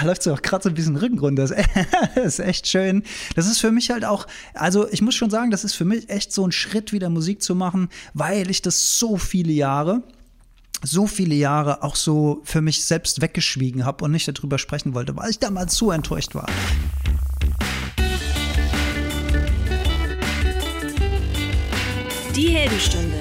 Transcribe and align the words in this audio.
ah, 0.00 0.04
läuft 0.04 0.22
so 0.22 0.34
gerade 0.34 0.62
so 0.62 0.68
ein 0.68 0.74
bisschen 0.74 0.96
Rücken 0.96 1.18
runter. 1.18 1.48
Das 2.14 2.24
ist 2.24 2.40
echt 2.40 2.66
schön. 2.66 3.02
Das 3.36 3.46
ist 3.46 3.58
für 3.58 3.70
mich 3.70 3.90
halt 3.90 4.04
auch, 4.04 4.26
also 4.54 4.88
ich 4.90 5.02
muss 5.02 5.14
schon 5.14 5.30
sagen, 5.30 5.50
das 5.50 5.64
ist 5.64 5.74
für 5.74 5.84
mich 5.84 6.08
echt 6.08 6.32
so 6.32 6.46
ein 6.46 6.52
Schritt, 6.52 6.92
wieder 6.92 7.10
Musik 7.10 7.42
zu 7.42 7.54
machen, 7.54 7.88
weil 8.14 8.50
ich 8.50 8.62
das 8.62 8.98
so 8.98 9.16
viele 9.16 9.52
Jahre 9.52 10.02
so 10.80 11.08
viele 11.08 11.34
Jahre 11.34 11.82
auch 11.82 11.96
so 11.96 12.40
für 12.44 12.60
mich 12.60 12.84
selbst 12.84 13.20
weggeschwiegen 13.20 13.84
habe 13.84 14.04
und 14.04 14.12
nicht 14.12 14.28
darüber 14.28 14.58
sprechen 14.58 14.94
wollte, 14.94 15.16
weil 15.16 15.28
ich 15.30 15.40
damals 15.40 15.74
so 15.74 15.90
enttäuscht 15.90 16.36
war. 16.36 16.46
Die 22.36 22.50
Heldenstunde, 22.50 23.20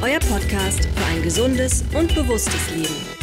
euer 0.00 0.20
Podcast 0.20 0.84
für 0.84 1.04
ein 1.06 1.22
gesundes 1.24 1.82
und 1.92 2.14
bewusstes 2.14 2.70
Leben. 2.70 3.21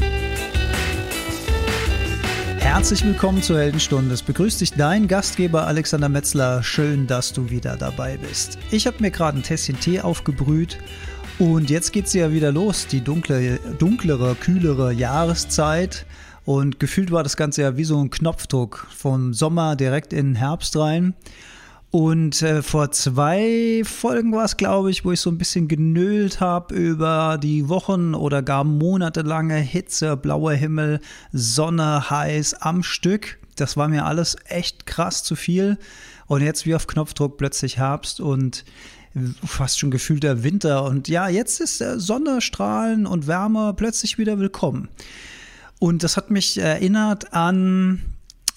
Herzlich 2.72 3.04
willkommen 3.04 3.42
zur 3.42 3.58
Heldenstunde. 3.58 4.14
Es 4.14 4.22
begrüßt 4.22 4.62
dich 4.62 4.74
dein 4.74 5.08
Gastgeber 5.08 5.66
Alexander 5.66 6.08
Metzler. 6.08 6.62
Schön, 6.62 7.08
dass 7.08 7.34
du 7.34 7.50
wieder 7.50 7.76
dabei 7.76 8.18
bist. 8.18 8.60
Ich 8.70 8.86
habe 8.86 8.98
mir 9.00 9.10
gerade 9.10 9.40
ein 9.40 9.44
Tässchen 9.44 9.80
Tee 9.80 10.02
aufgebrüht 10.02 10.78
und 11.40 11.72
jetzt 11.72 11.92
geht 11.92 12.06
es 12.06 12.14
ja 12.14 12.32
wieder 12.32 12.52
los, 12.52 12.86
die 12.86 13.02
dunkle, 13.02 13.60
dunklere, 13.80 14.36
kühlere 14.36 14.94
Jahreszeit. 14.94 16.06
Und 16.46 16.80
gefühlt 16.80 17.10
war 17.10 17.24
das 17.24 17.38
Ganze 17.38 17.64
ja 17.64 17.76
wie 17.76 17.84
so 17.86 18.00
ein 18.00 18.12
Knopfdruck 18.12 18.88
vom 18.96 19.34
Sommer 19.34 19.76
direkt 19.76 20.14
in 20.14 20.28
den 20.28 20.36
Herbst 20.36 20.78
rein. 20.78 21.16
Und 21.92 22.44
äh, 22.44 22.62
vor 22.62 22.92
zwei 22.92 23.82
Folgen 23.84 24.32
war 24.32 24.46
es, 24.46 24.58
glaube 24.58 24.92
ich, 24.92 25.06
wo 25.06 25.12
ich 25.12 25.22
so 25.22 25.32
ein 25.32 25.40
bisschen 25.40 25.68
genölt 25.68 26.40
habe 26.40 26.76
über 26.76 27.40
die 27.42 27.68
Wochen 27.68 28.14
oder 28.14 28.44
gar 28.44 28.64
monatelange 28.64 29.56
Hitze, 29.56 30.16
blauer 30.16 30.54
Himmel, 30.54 31.00
Sonne, 31.32 32.10
heiß 32.12 32.56
am 32.62 32.84
Stück. 32.84 33.40
Das 33.56 33.76
war 33.76 33.88
mir 33.88 34.06
alles 34.06 34.38
echt 34.46 34.86
krass 34.86 35.24
zu 35.24 35.36
viel. 35.36 35.80
Und 36.28 36.44
jetzt 36.44 36.68
wie 36.68 36.76
auf 36.76 36.86
Knopfdruck 36.86 37.38
plötzlich 37.38 37.78
Herbst 37.78 38.22
und 38.22 38.66
fast 39.44 39.80
schon 39.80 39.90
gefühlter 39.90 40.44
Winter. 40.44 40.84
Und 40.84 41.08
ja, 41.08 41.28
jetzt 41.28 41.60
ist 41.60 41.82
äh, 41.82 42.00
Sonne, 42.00 42.42
Strahlen 42.42 43.08
und 43.08 43.26
Wärme 43.26 43.74
plötzlich 43.76 44.20
wieder 44.20 44.38
willkommen. 44.38 44.90
Und 45.80 46.04
das 46.04 46.18
hat 46.18 46.30
mich 46.30 46.60
erinnert 46.60 47.34
an, 47.34 48.04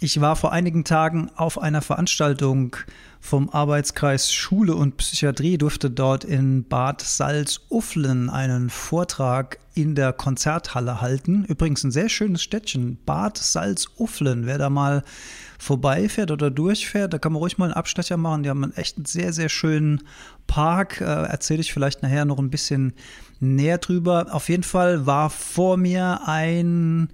ich 0.00 0.20
war 0.20 0.36
vor 0.36 0.52
einigen 0.52 0.84
Tagen 0.84 1.30
auf 1.36 1.58
einer 1.58 1.80
Veranstaltung 1.80 2.76
vom 3.24 3.50
Arbeitskreis 3.50 4.32
Schule 4.32 4.74
und 4.74 4.96
Psychiatrie 4.96 5.56
durfte 5.56 5.90
dort 5.90 6.24
in 6.24 6.64
Bad 6.64 7.00
Salzuflen 7.00 8.28
einen 8.28 8.68
Vortrag 8.68 9.60
in 9.74 9.94
der 9.94 10.12
Konzerthalle 10.12 11.00
halten. 11.00 11.44
Übrigens 11.44 11.84
ein 11.84 11.92
sehr 11.92 12.08
schönes 12.08 12.42
Städtchen, 12.42 12.98
Bad 13.06 13.38
Salzuflen. 13.38 14.44
Wer 14.44 14.58
da 14.58 14.68
mal 14.68 15.04
vorbeifährt 15.56 16.32
oder 16.32 16.50
durchfährt, 16.50 17.14
da 17.14 17.18
kann 17.18 17.32
man 17.32 17.40
ruhig 17.40 17.58
mal 17.58 17.66
einen 17.66 17.74
Abstecher 17.74 18.16
machen. 18.16 18.42
Die 18.42 18.50
haben 18.50 18.64
einen 18.64 18.74
echt 18.74 19.06
sehr, 19.06 19.32
sehr 19.32 19.48
schönen 19.48 20.02
Park. 20.48 21.00
Äh, 21.00 21.04
Erzähle 21.04 21.60
ich 21.60 21.72
vielleicht 21.72 22.02
nachher 22.02 22.24
noch 22.24 22.40
ein 22.40 22.50
bisschen 22.50 22.92
näher 23.38 23.78
drüber. 23.78 24.26
Auf 24.32 24.48
jeden 24.48 24.64
Fall 24.64 25.06
war 25.06 25.30
vor 25.30 25.76
mir 25.76 26.22
ein 26.26 27.08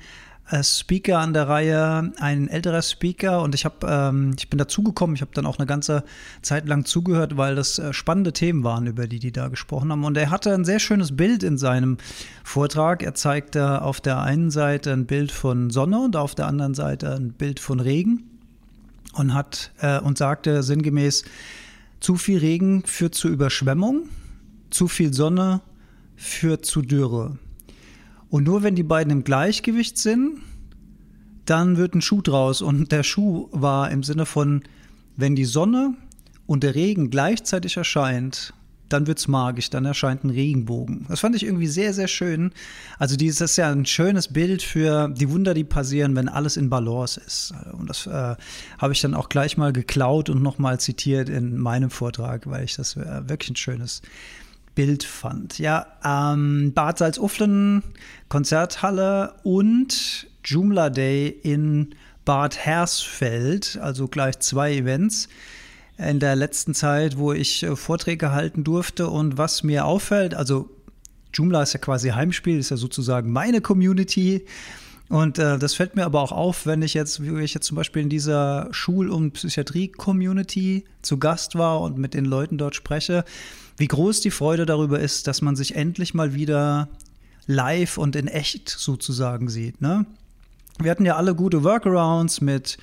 Speaker 0.62 1.18
an 1.18 1.34
der 1.34 1.48
Reihe, 1.48 2.12
ein 2.18 2.48
älterer 2.48 2.80
Speaker 2.80 3.42
und 3.42 3.54
ich 3.54 3.66
habe, 3.66 3.86
ähm, 3.86 4.34
ich 4.38 4.48
bin 4.48 4.58
dazugekommen, 4.58 5.14
ich 5.14 5.20
habe 5.20 5.30
dann 5.34 5.44
auch 5.44 5.58
eine 5.58 5.66
ganze 5.66 6.04
Zeit 6.41 6.66
lang 6.66 6.86
zugehört, 6.86 7.36
weil 7.36 7.54
das 7.54 7.78
äh, 7.78 7.92
spannende 7.92 8.32
Themen 8.32 8.64
waren, 8.64 8.86
über 8.86 9.06
die 9.06 9.19
die 9.19 9.30
da 9.30 9.48
gesprochen 9.48 9.92
haben. 9.92 10.04
Und 10.04 10.16
er 10.16 10.30
hatte 10.30 10.54
ein 10.54 10.64
sehr 10.64 10.78
schönes 10.78 11.16
Bild 11.16 11.42
in 11.42 11.58
seinem 11.58 11.98
Vortrag. 12.44 13.02
Er 13.02 13.14
zeigte 13.14 13.82
auf 13.82 14.00
der 14.00 14.22
einen 14.22 14.50
Seite 14.50 14.92
ein 14.92 15.04
Bild 15.04 15.32
von 15.32 15.69
Sonne 15.69 16.00
und 16.00 16.16
auf 16.16 16.34
der 16.34 16.46
anderen 16.46 16.74
Seite 16.74 17.14
ein 17.14 17.32
Bild 17.32 17.60
von 17.60 17.80
Regen 17.80 18.24
und 19.12 19.34
hat 19.34 19.72
äh, 19.80 20.00
und 20.00 20.16
sagte 20.16 20.62
sinngemäß: 20.62 21.24
Zu 22.00 22.16
viel 22.16 22.38
Regen 22.38 22.84
führt 22.84 23.14
zu 23.14 23.28
Überschwemmung, 23.28 24.08
zu 24.70 24.88
viel 24.88 25.12
Sonne 25.12 25.60
führt 26.16 26.65
zu 26.65 26.80
Dürre. 26.80 27.38
Und 28.31 28.44
nur 28.44 28.62
wenn 28.62 28.75
die 28.75 28.83
beiden 28.83 29.12
im 29.12 29.25
Gleichgewicht 29.25 29.99
sind, 29.99 30.41
dann 31.47 31.77
wird 31.77 31.94
ein 31.94 32.03
Schuh 32.03 32.21
draus. 32.21 32.61
Und 32.61 32.93
der 32.93 33.03
Schuh 33.03 33.49
war 33.53 33.91
im 33.91 34.03
Sinne 34.03 34.27
von, 34.27 34.62
wenn 35.16 35.34
die 35.34 35.47
Sonne 35.47 35.94
und 36.47 36.62
der 36.62 36.75
Regen 36.75 37.11
gleichzeitig 37.11 37.77
erscheint, 37.77 38.53
dann 38.89 39.06
wird 39.06 39.19
es 39.19 39.28
magisch, 39.28 39.71
dann 39.71 39.84
erscheint 39.84 40.25
ein 40.25 40.31
Regenbogen. 40.31 41.06
Das 41.09 41.21
fand 41.21 41.37
ich 41.37 41.44
irgendwie 41.44 41.66
sehr, 41.66 41.93
sehr 41.93 42.09
schön. 42.09 42.53
Also 42.99 43.16
dieses 43.16 43.41
ist 43.41 43.56
ja 43.56 43.71
ein 43.71 43.84
schönes 43.84 44.28
Bild 44.28 44.62
für 44.62 45.09
die 45.09 45.31
Wunder, 45.31 45.55
die 45.55 45.65
passieren, 45.65 46.16
wenn 46.16 46.28
alles 46.28 46.56
in 46.56 46.71
Balance 46.71 47.21
ist. 47.21 47.53
Und 47.72 47.91
das 47.91 48.06
äh, 48.06 48.37
habe 48.78 48.93
ich 48.93 49.00
dann 49.00 49.15
auch 49.15 49.28
gleich 49.28 49.56
mal 49.56 49.72
geklaut 49.72 50.31
und 50.31 50.43
nochmal 50.43 50.81
zitiert 50.81 51.28
in 51.28 51.59
meinem 51.59 51.91
Vortrag, 51.91 52.47
weil 52.47 52.65
ich 52.65 52.77
das 52.77 52.97
äh, 52.97 53.28
wirklich 53.28 53.50
ein 53.50 53.56
schönes 53.56 54.00
Bild 54.78 55.03
fand. 55.03 55.59
Ja, 55.59 55.89
ähm, 56.05 56.72
Bad 56.72 56.99
Salzuflen, 56.99 57.83
Konzerthalle 58.28 59.34
und 59.43 60.28
Joomla 60.44 60.89
Day 60.89 61.27
in 61.43 61.97
Bad 62.25 62.56
Hersfeld, 62.56 63.77
also 63.83 64.06
gleich 64.06 64.39
zwei 64.39 64.72
Events 64.72 65.28
in 65.97 66.21
der 66.21 66.37
letzten 66.37 66.75
Zeit, 66.75 67.19
wo 67.19 67.33
ich 67.33 67.65
äh, 67.65 67.75
Vorträge 67.75 68.31
halten 68.31 68.62
durfte. 68.62 69.09
Und 69.09 69.37
was 69.37 69.65
mir 69.65 69.84
auffällt, 69.84 70.34
also 70.34 70.71
Joomla 71.34 71.65
ist 71.65 71.72
ja 71.72 71.81
quasi 71.81 72.10
Heimspiel, 72.10 72.60
ist 72.60 72.71
ja 72.71 72.77
sozusagen 72.77 73.33
meine 73.33 73.60
Community. 73.60 74.47
Und 75.09 75.41
äh, 75.41 75.59
das 75.59 75.75
fällt 75.75 75.97
mir 75.97 76.05
aber 76.05 76.21
auch 76.22 76.31
auf, 76.31 76.66
wenn 76.66 76.83
ich 76.83 76.95
jetzt, 76.95 77.21
wie 77.21 77.43
ich 77.43 77.53
jetzt 77.53 77.66
zum 77.66 77.75
Beispiel 77.75 78.03
in 78.03 78.10
dieser 78.10 78.69
Schul- 78.71 79.10
und 79.10 79.33
Psychiatrie-Community 79.33 80.84
zu 81.03 81.19
Gast 81.19 81.56
war 81.56 81.81
und 81.81 81.99
mit 81.99 82.15
den 82.15 82.27
Leuten 82.27 82.59
dort 82.59 82.77
spreche, 82.77 83.25
wie 83.78 83.89
groß 83.89 84.21
die 84.21 84.31
Freude 84.31 84.66
darüber 84.66 85.00
ist, 85.00 85.27
dass 85.27 85.41
man 85.41 85.56
sich 85.56 85.75
endlich 85.77 86.12
mal 86.12 86.34
wieder 86.34 86.89
live 87.47 87.97
und 87.97 88.16
in 88.16 88.27
echt 88.27 88.69
sozusagen 88.69 89.49
sieht. 89.49 89.81
Ne? 89.81 90.05
Wir 90.81 90.91
hatten 90.91 91.06
ja 91.06 91.16
alle 91.16 91.34
gute 91.34 91.65
Workarounds 91.65 92.41
mit 92.41 92.77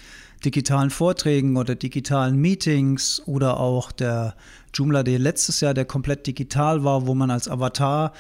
digitalen 0.44 0.90
Vorträgen 0.90 1.58
oder 1.58 1.76
digitalen 1.76 2.38
Meetings 2.38 3.22
oder 3.26 3.60
auch 3.60 3.92
der 3.92 4.36
Joomla 4.74 5.04
Day 5.04 5.18
letztes 5.18 5.62
Jahr, 5.62 5.74
der 5.74 5.86
komplett 5.86 6.28
digital 6.28 6.84
war, 6.84 7.08
wo 7.08 7.14
man 7.14 7.32
als 7.32 7.48
Avatar 7.48 8.14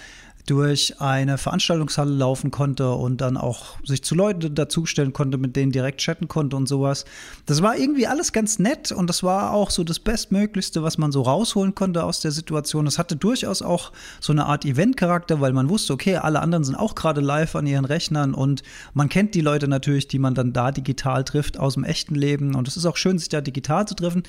durch 0.45 1.01
eine 1.01 1.37
Veranstaltungshalle 1.37 2.11
laufen 2.11 2.51
konnte 2.51 2.91
und 2.91 3.21
dann 3.21 3.35
auch 3.35 3.77
sich 3.83 4.03
zu 4.03 4.13
Leuten 4.13 4.53
dazustellen 4.53 5.11
konnte, 5.11 5.37
mit 5.37 5.55
denen 5.55 5.71
direkt 5.71 5.99
chatten 6.01 6.27
konnte 6.27 6.55
und 6.55 6.67
sowas. 6.67 7.05
Das 7.47 7.61
war 7.61 7.77
irgendwie 7.77 8.05
alles 8.05 8.31
ganz 8.31 8.59
nett 8.59 8.91
und 8.91 9.07
das 9.07 9.23
war 9.23 9.53
auch 9.53 9.71
so 9.71 9.83
das 9.83 9.99
Bestmöglichste, 9.99 10.83
was 10.83 10.97
man 10.97 11.11
so 11.11 11.23
rausholen 11.23 11.73
konnte 11.73 12.03
aus 12.03 12.19
der 12.19 12.31
Situation. 12.31 12.85
Es 12.85 12.99
hatte 12.99 13.15
durchaus 13.15 13.61
auch 13.61 13.91
so 14.19 14.33
eine 14.33 14.45
Art 14.45 14.65
Event-Charakter, 14.65 15.41
weil 15.41 15.53
man 15.53 15.69
wusste, 15.69 15.93
okay, 15.93 16.17
alle 16.17 16.41
anderen 16.41 16.63
sind 16.63 16.75
auch 16.75 16.93
gerade 16.93 17.21
live 17.21 17.55
an 17.55 17.65
ihren 17.65 17.85
Rechnern 17.85 18.33
und 18.33 18.61
man 18.93 19.09
kennt 19.09 19.33
die 19.33 19.41
Leute 19.41 19.67
natürlich, 19.67 20.07
die 20.07 20.19
man 20.19 20.35
dann 20.35 20.53
da 20.53 20.71
digital 20.71 21.23
trifft 21.23 21.57
aus 21.57 21.73
dem 21.73 21.83
echten 21.83 22.15
Leben 22.15 22.55
und 22.55 22.67
es 22.67 22.77
ist 22.77 22.85
auch 22.85 22.97
schön, 22.97 23.17
sich 23.17 23.29
da 23.29 23.41
digital 23.41 23.87
zu 23.87 23.95
treffen. 23.95 24.23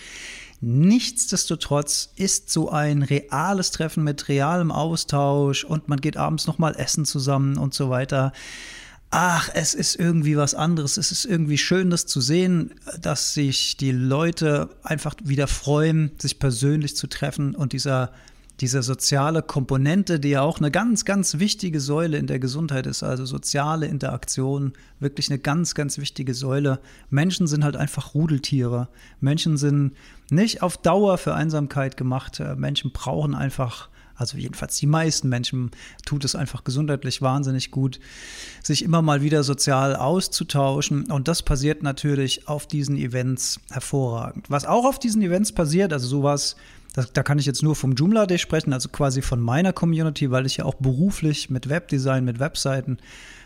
Nichtsdestotrotz 0.61 2.11
ist 2.17 2.51
so 2.51 2.71
ein 2.71 3.03
reales 3.03 3.71
Treffen 3.71 4.05
mit 4.05 4.29
realem 4.29 4.71
Austausch 4.71 5.65
und 5.65 5.89
man 5.89 6.01
geht 6.01 6.17
abends 6.17 6.47
noch 6.47 6.59
mal 6.59 6.75
essen 6.77 7.05
zusammen 7.05 7.59
und 7.59 7.75
so 7.75 7.91
weiter. 7.91 8.33
Ach, 9.11 9.49
es 9.55 9.75
ist 9.75 9.97
irgendwie 9.97 10.37
was 10.37 10.55
anderes. 10.55 10.97
Es 10.97 11.13
ist 11.13 11.25
irgendwie 11.25 11.59
schön, 11.59 11.91
das 11.91 12.07
zu 12.07 12.21
sehen, 12.21 12.75
dass 13.01 13.35
sich 13.35 13.77
die 13.77 13.93
Leute 13.93 14.71
einfach 14.83 15.15
wieder 15.23 15.47
freuen, 15.47 16.11
sich 16.19 16.39
persönlich 16.39 16.97
zu 16.97 17.07
treffen 17.07 17.55
und 17.55 17.73
dieser 17.73 18.11
diese 18.61 18.83
soziale 18.83 19.43
Komponente, 19.43 20.19
die 20.19 20.31
ja 20.31 20.43
auch 20.43 20.59
eine 20.59 20.71
ganz, 20.71 21.05
ganz 21.05 21.39
wichtige 21.39 21.79
Säule 21.79 22.17
in 22.17 22.27
der 22.27 22.39
Gesundheit 22.39 22.87
ist, 22.87 23.03
also 23.03 23.27
soziale 23.27 23.87
Interaktion, 23.87 24.73
wirklich 24.99 25.29
eine 25.29 25.39
ganz, 25.39 25.75
ganz 25.75 25.99
wichtige 25.99 26.33
Säule. 26.33 26.81
Menschen 27.11 27.47
sind 27.47 27.65
halt 27.65 27.77
einfach 27.77 28.15
Rudeltiere. 28.15 28.89
Menschen 29.21 29.59
sind 29.59 29.93
nicht 30.31 30.63
auf 30.63 30.77
Dauer 30.77 31.19
für 31.19 31.35
Einsamkeit 31.35 31.97
gemacht. 31.97 32.43
Menschen 32.57 32.93
brauchen 32.93 33.35
einfach 33.35 33.89
also 34.17 34.39
jedenfalls 34.39 34.79
die 34.79 34.87
meisten 34.87 35.29
Menschen 35.29 35.71
tut 36.07 36.25
es 36.25 36.35
einfach 36.35 36.65
gesundheitlich 36.65 37.21
wahnsinnig 37.21 37.71
gut, 37.71 38.01
sich 38.63 38.83
immer 38.83 39.03
mal 39.03 39.21
wieder 39.21 39.45
sozial 39.45 39.95
auszutauschen. 39.95 41.11
Und 41.11 41.29
das 41.29 41.43
passiert 41.43 41.83
natürlich 41.83 42.49
auf 42.49 42.67
diesen 42.67 42.97
Events 42.97 43.61
hervorragend. 43.71 44.51
Was 44.51 44.65
auch 44.65 44.87
auf 44.87 44.99
diesen 44.99 45.21
Events 45.21 45.53
passiert, 45.53 45.93
also 45.93 46.09
sowas 46.09 46.57
das, 46.95 47.13
da 47.13 47.23
kann 47.23 47.39
ich 47.39 47.45
jetzt 47.45 47.63
nur 47.63 47.77
vom 47.77 47.93
Joomla 47.93 48.25
Day 48.25 48.39
sprechen, 48.39 48.73
also 48.73 48.89
quasi 48.89 49.21
von 49.21 49.39
meiner 49.39 49.75
Community, 49.75 50.31
weil 50.31 50.47
ich 50.47 50.57
ja 50.57 50.65
auch 50.65 50.77
beruflich 50.77 51.51
mit 51.51 51.69
Webdesign, 51.69 52.25
mit 52.25 52.39
Webseiten 52.39 52.97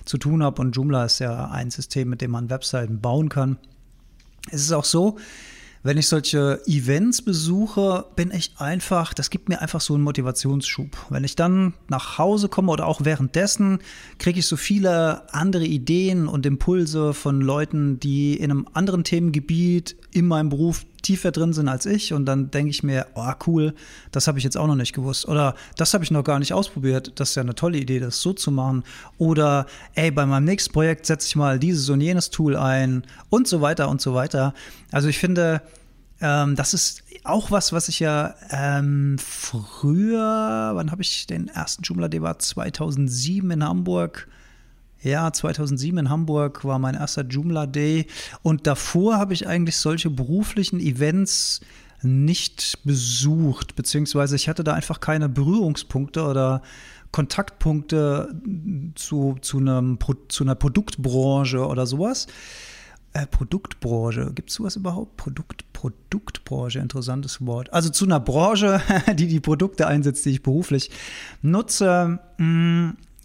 zu 0.05 0.19
tun 0.19 0.45
habe 0.45 0.63
und 0.63 0.77
Joomla 0.77 1.05
ist 1.05 1.19
ja 1.19 1.51
ein 1.51 1.73
System, 1.73 2.11
mit 2.11 2.21
dem 2.21 2.31
man 2.31 2.49
Webseiten 2.49 3.01
bauen 3.01 3.29
kann. 3.29 3.57
Es 4.53 4.61
ist 4.63 4.71
auch 4.71 4.85
so, 4.85 5.19
wenn 5.83 5.97
ich 5.97 6.09
solche 6.09 6.61
Events 6.67 7.23
besuche, 7.23 8.05
bin 8.15 8.33
ich 8.33 8.53
einfach, 8.59 9.15
das 9.15 9.31
gibt 9.31 9.49
mir 9.49 9.63
einfach 9.63 9.81
so 9.81 9.95
einen 9.95 10.03
Motivationsschub. 10.03 11.07
Wenn 11.09 11.25
ich 11.25 11.37
dann 11.37 11.73
nach 11.89 12.19
Hause 12.19 12.49
komme 12.49 12.71
oder 12.71 12.87
auch 12.87 13.05
währenddessen, 13.05 13.79
kriege 14.19 14.41
ich 14.41 14.47
so 14.47 14.57
viele 14.57 15.33
andere 15.33 15.65
Ideen 15.65 16.29
und 16.29 16.45
Impulse 16.45 17.15
von 17.15 17.41
Leuten, 17.41 17.99
die 17.99 18.35
in 18.35 18.51
einem 18.51 18.67
anderen 18.75 19.05
Themengebiet 19.05 19.97
in 20.13 20.27
meinem 20.27 20.51
Beruf 20.51 20.85
tiefer 21.11 21.33
drin 21.33 21.53
sind 21.53 21.69
als 21.69 21.87
ich 21.87 22.13
und 22.13 22.25
dann 22.25 22.53
denke 22.53 22.71
ich 22.71 22.85
mir, 22.85 23.05
oh 23.17 23.33
cool, 23.49 23.75
das 24.13 24.29
habe 24.29 24.39
ich 24.39 24.45
jetzt 24.45 24.57
auch 24.57 24.69
noch 24.69 24.77
nicht 24.77 24.93
gewusst. 24.93 25.27
Oder 25.27 25.57
das 25.77 25.93
habe 25.93 26.05
ich 26.05 26.13
noch 26.13 26.23
gar 26.23 26.39
nicht 26.39 26.53
ausprobiert, 26.53 27.11
das 27.17 27.31
ist 27.31 27.35
ja 27.35 27.43
eine 27.43 27.57
tolle 27.57 27.79
Idee, 27.79 27.99
das 27.99 28.23
so 28.23 28.33
zu 28.33 28.53
machen. 28.53 28.85
Oder 29.19 29.67
ey, 29.97 30.13
bei 30.13 30.25
meinem 30.25 30.45
nächsten 30.45 30.73
Projekt 30.73 31.07
setze 31.07 31.27
ich 31.27 31.35
mal 31.35 31.59
dieses 31.59 31.89
und 31.89 32.01
jenes 32.01 32.31
Tool 32.31 32.57
ein 32.57 33.03
und 33.29 33.49
so 33.49 33.61
weiter 33.61 33.89
und 33.89 34.01
so 34.01 34.15
weiter. 34.15 34.55
Also 34.93 35.09
ich 35.09 35.19
finde, 35.19 35.63
ähm, 36.21 36.55
das 36.55 36.75
ist 36.75 37.03
auch 37.25 37.51
was, 37.51 37.73
was 37.73 37.89
ich 37.89 37.99
ja 37.99 38.37
ähm, 38.51 39.17
früher, 39.19 40.71
wann 40.75 40.93
habe 40.93 41.03
ich 41.03 41.27
den 41.27 41.49
ersten 41.49 41.83
Joomla, 41.83 42.07
der 42.07 42.23
war 42.23 42.39
2007 42.39 43.51
in 43.51 43.65
Hamburg, 43.65 44.29
ja, 45.03 45.33
2007 45.33 45.99
in 45.99 46.11
Hamburg 46.11 46.65
war 46.65 46.79
mein 46.79 46.95
erster 46.95 47.25
Joomla 47.25 47.67
Day 47.67 48.07
und 48.43 48.67
davor 48.67 49.17
habe 49.19 49.33
ich 49.33 49.47
eigentlich 49.47 49.77
solche 49.77 50.11
beruflichen 50.11 50.81
Events 50.81 51.61
nicht 52.03 52.79
besucht, 52.85 53.77
beziehungsweise 53.77 54.37
ich 54.37 54.49
hatte 54.49 54.65
da 54.65 54.75
einfach 54.75 55.01
keine 55.01 55.29
Berührungspunkte 55.29 56.25
oder 56.25 56.63
Kontaktpunkte 57.13 58.41
zu, 58.95 59.37
zu, 59.41 59.59
einem, 59.59 59.99
zu 60.29 60.45
einer 60.45 60.55
Produktbranche 60.55 61.67
oder 61.67 61.87
sowas. 61.87 62.27
Äh, 63.13 63.27
Produktbranche, 63.27 64.33
gibt 64.35 64.51
es 64.51 64.57
sowas 64.57 64.77
überhaupt? 64.77 65.17
Produkt, 65.17 65.65
Produktbranche, 65.73 66.79
interessantes 66.79 67.45
Wort. 67.45 67.73
Also 67.73 67.91
zu 67.91 68.05
einer 68.05 68.21
Branche, 68.21 68.81
die 69.15 69.27
die 69.27 69.41
Produkte 69.41 69.89
einsetzt, 69.89 70.25
die 70.25 70.31
ich 70.31 70.43
beruflich 70.43 70.91
nutze. 71.43 72.21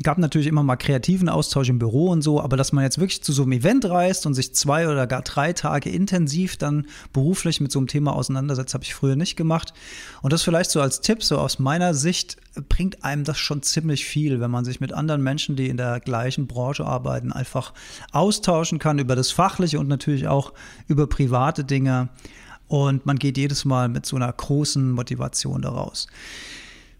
Gab 0.04 0.18
natürlich 0.18 0.48
immer 0.48 0.62
mal 0.62 0.76
kreativen 0.76 1.30
Austausch 1.30 1.70
im 1.70 1.80
Büro 1.80 2.10
und 2.10 2.22
so, 2.22 2.42
aber 2.42 2.58
dass 2.58 2.74
man 2.74 2.84
jetzt 2.84 2.98
wirklich 2.98 3.24
zu 3.24 3.32
so 3.32 3.44
einem 3.44 3.54
Event 3.54 3.86
reist 3.86 4.26
und 4.26 4.34
sich 4.34 4.54
zwei 4.54 4.90
oder 4.90 5.08
gar 5.08 5.22
drei 5.22 5.54
Tage 5.54 5.90
intensiv 5.90 6.58
dann 6.58 6.86
beruflich 7.14 7.62
mit 7.62 7.72
so 7.72 7.80
einem 7.80 7.88
Thema 7.88 8.14
auseinandersetzt, 8.14 8.74
habe 8.74 8.84
ich 8.84 8.94
früher 8.94 9.16
nicht 9.16 9.38
gemacht. 9.38 9.74
Und 10.22 10.34
das 10.34 10.44
vielleicht 10.44 10.70
so 10.70 10.82
als 10.82 11.00
Tipp, 11.00 11.24
so 11.24 11.38
aus 11.38 11.60
meiner 11.60 11.94
Sicht, 11.94 12.36
bringt 12.68 13.06
einem 13.06 13.24
das 13.24 13.38
schon 13.38 13.64
ziemlich 13.64 14.04
viel, 14.04 14.42
wenn 14.42 14.52
man 14.52 14.66
sich 14.66 14.82
mit 14.82 14.92
anderen 14.92 15.24
Menschen, 15.24 15.56
die 15.56 15.70
in 15.70 15.78
der 15.78 16.02
gleichen 16.02 16.46
Branche 16.46 16.86
arbeiten, 16.86 17.32
einfach 17.32 17.74
austauschen 18.12 18.80
kann 18.80 19.00
über 19.00 19.16
das 19.16 19.32
Fachliche 19.32 19.80
und 19.80 19.88
natürlich 19.88 20.28
auch 20.28 20.52
über 20.88 21.08
private 21.08 21.64
Dinge. 21.64 22.10
Und 22.68 23.06
man 23.06 23.18
geht 23.18 23.38
jedes 23.38 23.64
Mal 23.64 23.88
mit 23.88 24.06
so 24.06 24.18
einer 24.18 24.32
großen 24.32 24.92
Motivation 24.92 25.62
daraus. 25.62 26.08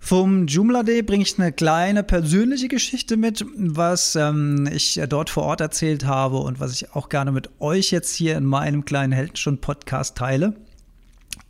Vom 0.06 0.46
Joomla 0.46 0.84
Day 0.84 1.02
bringe 1.02 1.24
ich 1.24 1.40
eine 1.40 1.52
kleine 1.52 2.04
persönliche 2.04 2.68
Geschichte 2.68 3.18
mit, 3.18 3.44
was 3.56 4.16
ähm, 4.16 4.70
ich 4.72 5.02
dort 5.10 5.32
vor 5.32 5.42
Ort 5.42 5.62
erzählt 5.62 6.06
habe 6.06 6.38
und 6.38 6.60
was 6.60 6.74
ich 6.74 6.94
auch 6.94 7.10
gerne 7.10 7.32
mit 7.32 7.50
euch 7.60 7.90
jetzt 7.90 8.14
hier 8.14 8.38
in 8.38 8.46
meinem 8.46 8.86
kleinen 8.86 9.14
Heldenstund-Podcast 9.14 10.16
teile. 10.16 10.54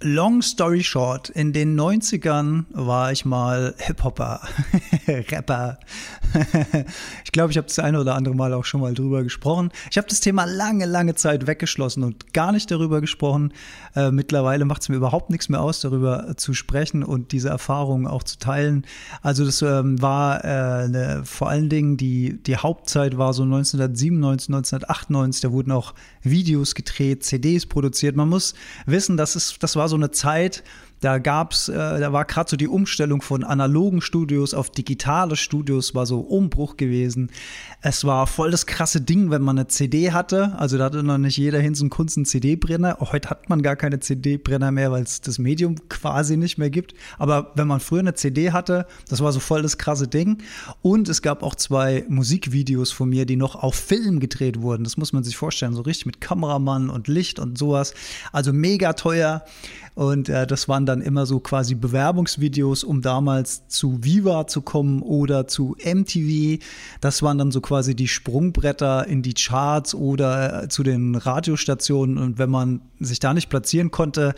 Long 0.02 0.42
story 0.42 0.84
short, 0.84 1.30
in 1.30 1.54
den 1.54 1.80
90ern 1.80 2.66
war 2.72 3.12
ich 3.12 3.26
mal 3.26 3.74
Hip-Hopper, 3.78 4.42
Rapper. 5.08 5.80
ich 7.24 7.32
glaube, 7.32 7.52
ich 7.52 7.58
habe 7.58 7.68
das 7.68 7.80
eine 7.80 8.00
oder 8.02 8.16
andere 8.16 8.36
Mal 8.36 8.54
auch 8.54 8.66
schon 8.66 8.82
mal 8.82 8.94
drüber 8.94 9.24
gesprochen. 9.24 9.72
Ich 9.90 9.98
habe 9.98 10.08
das 10.08 10.20
Thema 10.20 10.46
lange, 10.46 10.86
lange 10.86 11.16
Zeit 11.16 11.48
weggeschlossen 11.48 12.04
und 12.04 12.34
gar 12.34 12.52
nicht 12.52 12.70
darüber 12.72 13.00
gesprochen. 13.00 13.54
Äh, 13.96 14.12
mittlerweile 14.12 14.66
macht 14.66 14.82
es 14.82 14.90
mir 14.90 14.98
überhaupt 14.98 15.30
nichts 15.30 15.50
mehr 15.50 15.62
aus, 15.62 15.80
darüber 15.80 16.36
zu 16.36 16.54
sprechen 16.54 17.04
und 17.04 17.32
diese 17.32 17.50
Erfahrungen 17.50 18.08
auch 18.08 18.24
zu 18.24 18.38
teilen. 18.38 18.86
Also 19.22 19.46
das 19.46 19.62
ähm, 19.62 20.02
war 20.02 20.44
äh, 20.44 20.88
ne, 20.90 21.22
vor 21.24 21.50
allen 21.50 21.70
Dingen 21.70 21.98
die, 21.98 22.42
die 22.44 22.58
Hauptzeit 22.58 23.18
war 23.18 23.34
so 23.34 23.44
1997, 23.44 24.50
1998. 24.50 25.42
Da 25.42 25.52
wurden 25.52 25.72
auch 25.72 25.94
Videos 26.22 26.76
gedreht, 26.76 27.24
CDs 27.24 27.66
produziert. 27.66 28.16
Man 28.16 28.30
muss 28.30 28.56
wissen, 28.86 29.16
das, 29.16 29.36
ist, 29.36 29.64
das 29.64 29.75
war 29.76 29.90
so 29.90 29.96
eine 29.96 30.12
Zeit, 30.12 30.64
da 31.02 31.18
gab's, 31.18 31.70
äh, 31.70 31.74
da 31.74 32.14
war 32.14 32.26
gerade 32.26 32.50
so 32.50 32.58
die 32.58 32.68
Umstellung 32.68 33.22
von 33.22 33.44
analogen 33.44 34.02
Studios 34.02 34.54
auf 34.54 34.70
digitale 34.70 35.36
Studios, 35.36 35.94
war 35.94 36.06
so 36.06 36.20
Umbruch 36.20 36.78
gewesen. 36.78 37.30
Es 37.82 38.06
war 38.06 38.26
voll 38.28 38.52
das 38.52 38.66
krasse 38.66 39.02
Ding, 39.02 39.30
wenn 39.30 39.42
man 39.42 39.60
eine 39.60 39.68
CD 39.68 40.12
hatte. 40.12 40.54
Also 40.58 40.78
da 40.78 40.86
hatte 40.86 41.04
noch 41.04 41.18
nicht 41.18 41.38
jeder 41.38 41.60
hin 41.60 41.76
so 41.76 41.88
Kunst 41.90 42.18
einen 42.18 42.26
CD-Brenner. 42.26 42.98
Heute 43.00 43.30
hat 43.30 43.50
man 43.50 43.62
gar 43.62 43.76
keine 43.76 44.00
CD-Brenner 44.00 44.72
mehr, 44.72 44.92
weil 44.92 45.04
es 45.04 45.22
das 45.22 45.38
Medium 45.38 45.76
quasi 45.90 46.38
nicht 46.38 46.58
mehr 46.58 46.70
gibt. 46.70 46.96
Aber 47.20 47.52
wenn 47.56 47.68
man 47.68 47.80
früher 47.80 48.00
eine 48.00 48.16
CD 48.16 48.52
hatte, 48.52 48.88
das 49.08 49.22
war 49.22 49.32
so 49.32 49.40
voll 49.40 49.62
das 49.62 49.78
krasse 49.78 50.08
Ding. 50.08 50.40
Und 50.82 51.10
es 51.10 51.22
gab 51.22 51.44
auch 51.44 51.56
zwei 51.56 52.06
Musikvideos 52.08 52.92
von 52.92 53.10
mir, 53.10 53.26
die 53.26 53.36
noch 53.36 53.56
auf 53.56 53.76
Film 53.76 54.20
gedreht 54.20 54.62
wurden. 54.62 54.84
Das 54.84 54.98
muss 54.98 55.14
man 55.14 55.24
sich 55.24 55.38
vorstellen, 55.38 55.74
so 55.74 55.82
richtig 55.82 56.06
mit 56.08 56.22
Kameramann 56.22 56.90
und 56.90 57.08
Licht 57.08 57.38
und 57.38 57.58
sowas. 57.58 57.94
Also 58.32 58.54
mega 58.54 58.94
teuer. 58.94 59.44
Und 59.96 60.28
äh, 60.28 60.46
das 60.46 60.68
waren 60.68 60.85
dann 60.86 61.02
immer 61.02 61.26
so 61.26 61.40
quasi 61.40 61.76
Bewerbungsvideos, 61.76 62.84
um 62.84 63.02
damals 63.02 63.68
zu 63.68 64.04
Viva 64.04 64.48
zu 64.48 64.62
kommen 64.62 65.02
oder 65.02 65.48
zu 65.48 65.76
MTV. 65.84 66.64
Das 67.02 67.22
waren 67.24 67.38
dann 67.38 67.52
so 67.52 67.62
quasi 67.62 67.96
die 67.96 68.08
Sprungbretter 68.08 69.08
in 69.08 69.22
die 69.22 69.34
Charts 69.34 69.96
oder 69.96 70.64
äh, 70.64 70.70
zu 70.70 70.84
den 70.84 71.16
Radiostationen. 71.16 72.18
Und 72.18 72.38
wenn 72.38 72.50
man 72.50 72.82
sich 73.00 73.20
da 73.20 73.34
nicht 73.34 73.50
platzieren 73.50 73.92
konnte, 73.92 74.36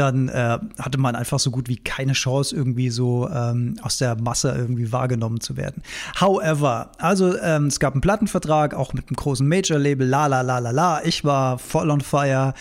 dann 0.00 0.28
äh, 0.30 0.58
hatte 0.78 0.98
man 0.98 1.14
einfach 1.14 1.38
so 1.38 1.50
gut 1.50 1.68
wie 1.68 1.76
keine 1.76 2.14
Chance, 2.14 2.56
irgendwie 2.56 2.88
so 2.88 3.28
ähm, 3.28 3.76
aus 3.82 3.98
der 3.98 4.20
Masse 4.20 4.54
irgendwie 4.56 4.90
wahrgenommen 4.92 5.40
zu 5.40 5.58
werden. 5.58 5.82
However, 6.18 6.92
also 6.98 7.38
ähm, 7.38 7.66
es 7.66 7.78
gab 7.80 7.92
einen 7.92 8.00
Plattenvertrag, 8.00 8.74
auch 8.74 8.94
mit 8.94 9.08
einem 9.08 9.16
großen 9.16 9.46
Major-Label, 9.46 10.06
la 10.06 10.26
la 10.26 10.40
la 10.40 10.58
la 10.58 10.70
la. 10.70 11.04
Ich 11.04 11.22
war 11.24 11.58
voll 11.58 11.90
on 11.90 12.00
fire 12.00 12.54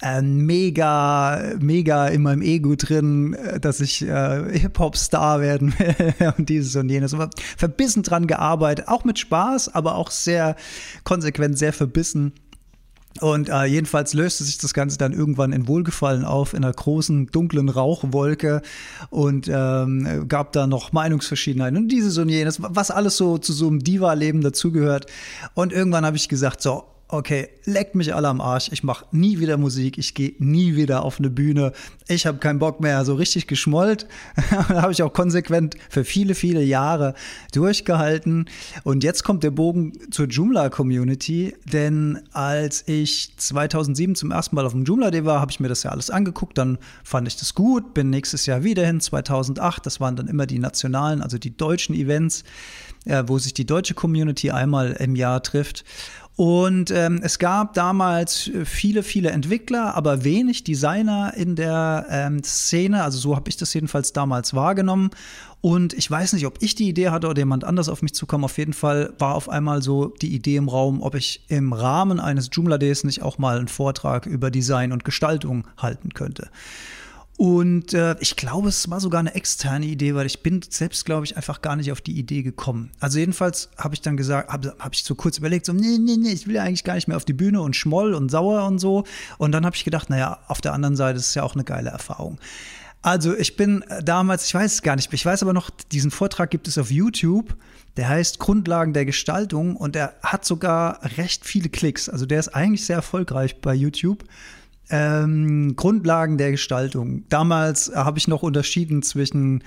äh, 0.00 0.22
mega, 0.22 1.56
mega 1.60 2.06
in 2.06 2.22
meinem 2.22 2.40
Ego 2.40 2.74
drin, 2.74 3.34
äh, 3.34 3.60
dass 3.60 3.80
ich 3.80 4.02
äh, 4.02 4.58
Hip-Hop-Star 4.58 5.40
werden 5.42 5.74
will 5.78 6.32
und 6.38 6.48
dieses 6.48 6.74
und 6.76 6.88
jenes. 6.88 7.12
Aber 7.12 7.28
verbissen 7.56 8.02
dran 8.02 8.26
gearbeitet, 8.26 8.88
auch 8.88 9.04
mit 9.04 9.18
Spaß, 9.18 9.74
aber 9.74 9.96
auch 9.96 10.10
sehr 10.10 10.56
konsequent, 11.04 11.58
sehr 11.58 11.74
verbissen. 11.74 12.32
Und 13.20 13.48
äh, 13.48 13.64
jedenfalls 13.64 14.14
löste 14.14 14.44
sich 14.44 14.58
das 14.58 14.74
Ganze 14.74 14.98
dann 14.98 15.12
irgendwann 15.12 15.52
in 15.52 15.68
Wohlgefallen 15.68 16.24
auf, 16.24 16.54
in 16.54 16.64
einer 16.64 16.72
großen, 16.72 17.26
dunklen 17.26 17.68
Rauchwolke 17.68 18.62
und 19.10 19.48
ähm, 19.52 20.26
gab 20.28 20.52
da 20.52 20.66
noch 20.66 20.92
Meinungsverschiedenheiten 20.92 21.76
und 21.76 21.88
dieses 21.88 22.18
und 22.18 22.28
jenes, 22.28 22.60
was 22.60 22.90
alles 22.90 23.16
so 23.16 23.38
zu 23.38 23.52
so 23.52 23.66
einem 23.66 23.80
Diva-Leben 23.80 24.40
dazugehört. 24.40 25.06
Und 25.54 25.72
irgendwann 25.72 26.04
habe 26.04 26.16
ich 26.16 26.28
gesagt, 26.28 26.62
so, 26.62 26.84
okay, 27.10 27.48
leckt 27.64 27.94
mich 27.94 28.14
alle 28.14 28.28
am 28.28 28.40
Arsch, 28.40 28.68
ich 28.70 28.84
mache 28.84 29.06
nie 29.12 29.38
wieder 29.38 29.56
Musik, 29.56 29.96
ich 29.96 30.12
gehe 30.12 30.34
nie 30.38 30.76
wieder 30.76 31.04
auf 31.04 31.18
eine 31.18 31.30
Bühne, 31.30 31.72
ich 32.06 32.26
habe 32.26 32.38
keinen 32.38 32.58
Bock 32.58 32.80
mehr, 32.80 33.04
so 33.06 33.14
richtig 33.14 33.46
geschmollt. 33.46 34.06
da 34.50 34.82
habe 34.82 34.92
ich 34.92 35.02
auch 35.02 35.12
konsequent 35.12 35.76
für 35.88 36.04
viele, 36.04 36.34
viele 36.34 36.62
Jahre 36.62 37.14
durchgehalten. 37.52 38.46
Und 38.84 39.04
jetzt 39.04 39.24
kommt 39.24 39.42
der 39.42 39.50
Bogen 39.50 39.92
zur 40.10 40.26
Joomla-Community, 40.26 41.54
denn 41.64 42.20
als 42.32 42.84
ich 42.86 43.32
2007 43.38 44.14
zum 44.14 44.30
ersten 44.30 44.54
Mal 44.54 44.66
auf 44.66 44.72
dem 44.72 44.84
Joomla 44.84 45.10
Day 45.10 45.24
war, 45.24 45.40
habe 45.40 45.50
ich 45.50 45.60
mir 45.60 45.68
das 45.68 45.82
ja 45.84 45.90
alles 45.90 46.10
angeguckt, 46.10 46.58
dann 46.58 46.76
fand 47.04 47.26
ich 47.26 47.36
das 47.36 47.54
gut, 47.54 47.94
bin 47.94 48.10
nächstes 48.10 48.44
Jahr 48.44 48.64
wieder 48.64 48.84
hin, 48.84 49.00
2008, 49.00 49.86
das 49.86 49.98
waren 49.98 50.14
dann 50.14 50.28
immer 50.28 50.46
die 50.46 50.58
nationalen, 50.58 51.22
also 51.22 51.38
die 51.38 51.56
deutschen 51.56 51.94
Events, 51.94 52.44
äh, 53.06 53.24
wo 53.26 53.38
sich 53.38 53.54
die 53.54 53.64
deutsche 53.64 53.94
Community 53.94 54.50
einmal 54.50 54.92
im 54.92 55.16
Jahr 55.16 55.42
trifft. 55.42 55.84
Und 56.38 56.92
ähm, 56.92 57.18
es 57.20 57.40
gab 57.40 57.74
damals 57.74 58.48
viele, 58.64 59.02
viele 59.02 59.30
Entwickler, 59.30 59.96
aber 59.96 60.22
wenig 60.22 60.62
Designer 60.62 61.34
in 61.34 61.56
der 61.56 62.06
ähm, 62.08 62.44
Szene. 62.44 63.02
Also 63.02 63.18
so 63.18 63.34
habe 63.34 63.48
ich 63.48 63.56
das 63.56 63.74
jedenfalls 63.74 64.12
damals 64.12 64.54
wahrgenommen. 64.54 65.10
Und 65.60 65.94
ich 65.94 66.08
weiß 66.08 66.34
nicht, 66.34 66.46
ob 66.46 66.62
ich 66.62 66.76
die 66.76 66.88
Idee 66.88 67.08
hatte 67.08 67.26
oder 67.26 67.40
jemand 67.40 67.64
anders 67.64 67.88
auf 67.88 68.02
mich 68.02 68.14
zukam. 68.14 68.44
Auf 68.44 68.56
jeden 68.56 68.72
Fall 68.72 69.14
war 69.18 69.34
auf 69.34 69.48
einmal 69.48 69.82
so 69.82 70.14
die 70.22 70.32
Idee 70.32 70.54
im 70.54 70.68
Raum, 70.68 71.02
ob 71.02 71.16
ich 71.16 71.44
im 71.48 71.72
Rahmen 71.72 72.20
eines 72.20 72.50
Joomla 72.52 72.78
Days 72.78 73.02
nicht 73.02 73.20
auch 73.22 73.38
mal 73.38 73.58
einen 73.58 73.66
Vortrag 73.66 74.24
über 74.24 74.52
Design 74.52 74.92
und 74.92 75.04
Gestaltung 75.04 75.66
halten 75.76 76.14
könnte. 76.14 76.50
Und 77.38 77.94
äh, 77.94 78.16
ich 78.18 78.34
glaube, 78.34 78.68
es 78.68 78.90
war 78.90 78.98
sogar 78.98 79.20
eine 79.20 79.32
externe 79.36 79.86
Idee, 79.86 80.16
weil 80.16 80.26
ich 80.26 80.42
bin 80.42 80.60
selbst, 80.68 81.04
glaube 81.04 81.24
ich, 81.24 81.36
einfach 81.36 81.62
gar 81.62 81.76
nicht 81.76 81.92
auf 81.92 82.00
die 82.00 82.18
Idee 82.18 82.42
gekommen. 82.42 82.90
Also 82.98 83.20
jedenfalls 83.20 83.70
habe 83.78 83.94
ich 83.94 84.00
dann 84.00 84.16
gesagt, 84.16 84.52
habe 84.52 84.74
hab 84.80 84.92
ich 84.92 85.04
so 85.04 85.14
kurz 85.14 85.38
überlegt, 85.38 85.64
so, 85.64 85.72
nee, 85.72 85.98
nee, 86.00 86.16
nee, 86.16 86.32
ich 86.32 86.48
will 86.48 86.56
ja 86.56 86.64
eigentlich 86.64 86.82
gar 86.82 86.96
nicht 86.96 87.06
mehr 87.06 87.16
auf 87.16 87.24
die 87.24 87.34
Bühne 87.34 87.62
und 87.62 87.76
schmoll 87.76 88.14
und 88.14 88.28
sauer 88.28 88.66
und 88.66 88.80
so. 88.80 89.04
Und 89.38 89.52
dann 89.52 89.64
habe 89.64 89.76
ich 89.76 89.84
gedacht, 89.84 90.10
naja, 90.10 90.40
auf 90.48 90.60
der 90.60 90.72
anderen 90.72 90.96
Seite 90.96 91.20
ist 91.20 91.28
es 91.28 91.34
ja 91.36 91.44
auch 91.44 91.54
eine 91.54 91.62
geile 91.62 91.90
Erfahrung. 91.90 92.40
Also 93.02 93.36
ich 93.36 93.54
bin 93.54 93.84
damals, 94.02 94.46
ich 94.46 94.54
weiß 94.54 94.72
es 94.72 94.82
gar 94.82 94.96
nicht, 94.96 95.12
ich 95.12 95.24
weiß 95.24 95.44
aber 95.44 95.52
noch, 95.52 95.70
diesen 95.92 96.10
Vortrag 96.10 96.50
gibt 96.50 96.66
es 96.66 96.76
auf 96.76 96.90
YouTube. 96.90 97.54
Der 97.96 98.08
heißt 98.08 98.40
Grundlagen 98.40 98.94
der 98.94 99.04
Gestaltung 99.04 99.76
und 99.76 99.94
er 99.94 100.14
hat 100.24 100.44
sogar 100.44 100.98
recht 101.16 101.46
viele 101.46 101.68
Klicks. 101.68 102.08
Also 102.08 102.26
der 102.26 102.40
ist 102.40 102.48
eigentlich 102.48 102.84
sehr 102.84 102.96
erfolgreich 102.96 103.60
bei 103.60 103.74
YouTube. 103.74 104.24
Ähm, 104.90 105.74
Grundlagen 105.76 106.38
der 106.38 106.50
Gestaltung. 106.50 107.24
Damals 107.28 107.92
habe 107.94 108.18
ich 108.18 108.28
noch 108.28 108.42
unterschieden 108.42 109.02
zwischen 109.02 109.62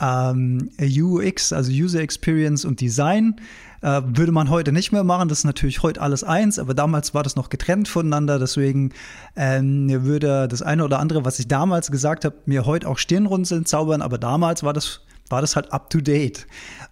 ähm, 0.00 0.70
UX, 0.80 1.52
also 1.52 1.70
User 1.70 2.00
Experience 2.00 2.64
und 2.64 2.80
Design. 2.80 3.36
Äh, 3.82 4.00
würde 4.04 4.32
man 4.32 4.48
heute 4.48 4.72
nicht 4.72 4.92
mehr 4.92 5.04
machen. 5.04 5.28
Das 5.28 5.38
ist 5.38 5.44
natürlich 5.44 5.82
heute 5.82 6.00
alles 6.00 6.24
eins, 6.24 6.58
aber 6.58 6.74
damals 6.74 7.14
war 7.14 7.22
das 7.22 7.36
noch 7.36 7.48
getrennt 7.48 7.88
voneinander. 7.88 8.38
Deswegen 8.38 8.90
ähm, 9.36 9.88
würde 10.04 10.48
das 10.48 10.62
eine 10.62 10.84
oder 10.84 11.00
andere, 11.00 11.24
was 11.24 11.38
ich 11.38 11.48
damals 11.48 11.90
gesagt 11.90 12.24
habe, 12.24 12.36
mir 12.46 12.64
heute 12.64 12.88
auch 12.88 12.98
Stirnrunzeln 12.98 13.66
zaubern, 13.66 14.02
aber 14.02 14.18
damals 14.18 14.62
war 14.62 14.72
das 14.72 15.00
war 15.32 15.40
das 15.40 15.56
halt 15.56 15.72
up 15.72 15.90
to 15.90 16.00
date. 16.00 16.46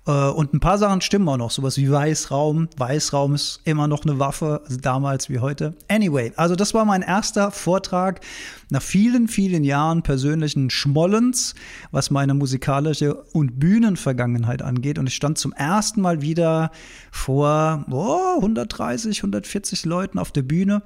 Äh, 0.06 0.10
und 0.10 0.54
ein 0.54 0.60
paar 0.60 0.78
Sachen 0.78 1.00
stimmen 1.02 1.28
auch 1.28 1.36
noch, 1.36 1.50
sowas 1.50 1.76
wie 1.76 1.90
Weißraum. 1.90 2.68
Weißraum 2.76 3.34
ist 3.34 3.60
immer 3.64 3.86
noch 3.86 4.04
eine 4.04 4.18
Waffe, 4.18 4.62
also 4.64 4.78
damals 4.78 5.28
wie 5.28 5.38
heute. 5.38 5.74
Anyway, 5.88 6.32
also 6.36 6.56
das 6.56 6.74
war 6.74 6.84
mein 6.84 7.02
erster 7.02 7.50
Vortrag 7.50 8.20
nach 8.70 8.82
vielen, 8.82 9.28
vielen 9.28 9.62
Jahren 9.62 10.02
persönlichen 10.02 10.70
Schmollens, 10.70 11.54
was 11.92 12.10
meine 12.10 12.34
musikalische 12.34 13.14
und 13.14 13.60
Bühnenvergangenheit 13.60 14.62
angeht. 14.62 14.98
Und 14.98 15.06
ich 15.06 15.14
stand 15.14 15.38
zum 15.38 15.52
ersten 15.52 16.00
Mal 16.00 16.22
wieder 16.22 16.70
vor 17.12 17.84
oh, 17.90 18.36
130, 18.36 19.18
140 19.18 19.84
Leuten 19.84 20.18
auf 20.18 20.32
der 20.32 20.42
Bühne 20.42 20.82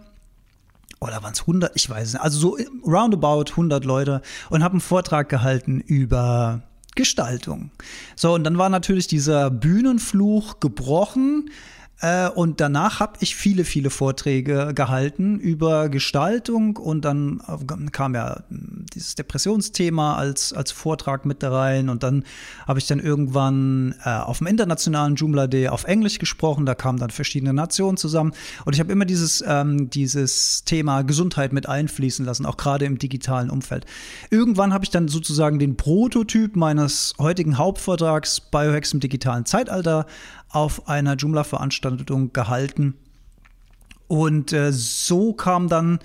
oder 1.00 1.22
waren 1.22 1.32
es 1.32 1.40
100, 1.42 1.72
ich 1.74 1.88
weiß 1.88 2.14
nicht, 2.14 2.22
also 2.22 2.38
so 2.38 2.58
roundabout 2.86 3.50
100 3.50 3.84
Leute 3.84 4.22
und 4.50 4.64
habe 4.64 4.72
einen 4.72 4.80
Vortrag 4.80 5.28
gehalten 5.28 5.80
über 5.80 6.62
Gestaltung. 6.94 7.70
So, 8.16 8.34
und 8.34 8.44
dann 8.44 8.58
war 8.58 8.68
natürlich 8.68 9.06
dieser 9.06 9.50
Bühnenfluch 9.50 10.60
gebrochen. 10.60 11.50
Äh, 12.00 12.28
und 12.28 12.60
danach 12.60 13.00
habe 13.00 13.14
ich 13.20 13.36
viele, 13.36 13.64
viele 13.64 13.90
Vorträge 13.90 14.72
gehalten 14.74 15.38
über 15.38 15.88
Gestaltung 15.88 16.76
und 16.76 17.04
dann 17.04 17.40
kam 17.92 18.14
ja 18.14 18.42
dieses 18.50 19.14
Depressionsthema 19.14 20.16
als, 20.16 20.52
als 20.52 20.72
Vortrag 20.72 21.24
mit 21.24 21.42
da 21.42 21.52
rein 21.52 21.88
und 21.88 22.02
dann 22.02 22.24
habe 22.66 22.78
ich 22.78 22.86
dann 22.86 22.98
irgendwann 22.98 23.94
äh, 24.04 24.10
auf 24.10 24.38
dem 24.38 24.48
internationalen 24.48 25.14
Joomla 25.14 25.46
Day 25.46 25.68
auf 25.68 25.84
Englisch 25.84 26.18
gesprochen, 26.18 26.66
da 26.66 26.74
kamen 26.74 26.98
dann 26.98 27.10
verschiedene 27.10 27.52
Nationen 27.52 27.96
zusammen 27.96 28.32
und 28.64 28.74
ich 28.74 28.80
habe 28.80 28.92
immer 28.92 29.04
dieses, 29.04 29.44
ähm, 29.46 29.88
dieses 29.88 30.64
Thema 30.64 31.02
Gesundheit 31.02 31.52
mit 31.52 31.68
einfließen 31.68 32.24
lassen, 32.24 32.44
auch 32.44 32.56
gerade 32.56 32.86
im 32.86 32.98
digitalen 32.98 33.50
Umfeld. 33.50 33.86
Irgendwann 34.30 34.72
habe 34.72 34.84
ich 34.84 34.90
dann 34.90 35.06
sozusagen 35.08 35.58
den 35.58 35.76
Prototyp 35.76 36.56
meines 36.56 37.14
heutigen 37.18 37.56
Hauptvortrags 37.56 38.40
Biohacks 38.40 38.92
im 38.92 39.00
digitalen 39.00 39.46
Zeitalter 39.46 40.06
auf 40.54 40.88
einer 40.88 41.16
Joomla-Veranstaltung 41.16 42.32
gehalten. 42.32 42.94
Und 44.06 44.52
äh, 44.52 44.72
so 44.72 45.32
kam 45.32 45.68
dann 45.68 45.98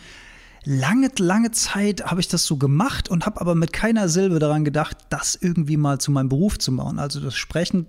lange, 0.65 1.09
lange 1.17 1.51
Zeit 1.51 2.05
habe 2.05 2.21
ich 2.21 2.27
das 2.27 2.45
so 2.45 2.57
gemacht 2.57 3.09
und 3.09 3.25
habe 3.25 3.41
aber 3.41 3.55
mit 3.55 3.73
keiner 3.73 4.09
Silbe 4.09 4.39
daran 4.39 4.65
gedacht, 4.65 4.97
das 5.09 5.35
irgendwie 5.35 5.77
mal 5.77 5.99
zu 5.99 6.11
meinem 6.11 6.29
Beruf 6.29 6.57
zu 6.57 6.71
machen. 6.71 6.99
Also 6.99 7.19
das 7.19 7.35
Sprechen 7.35 7.87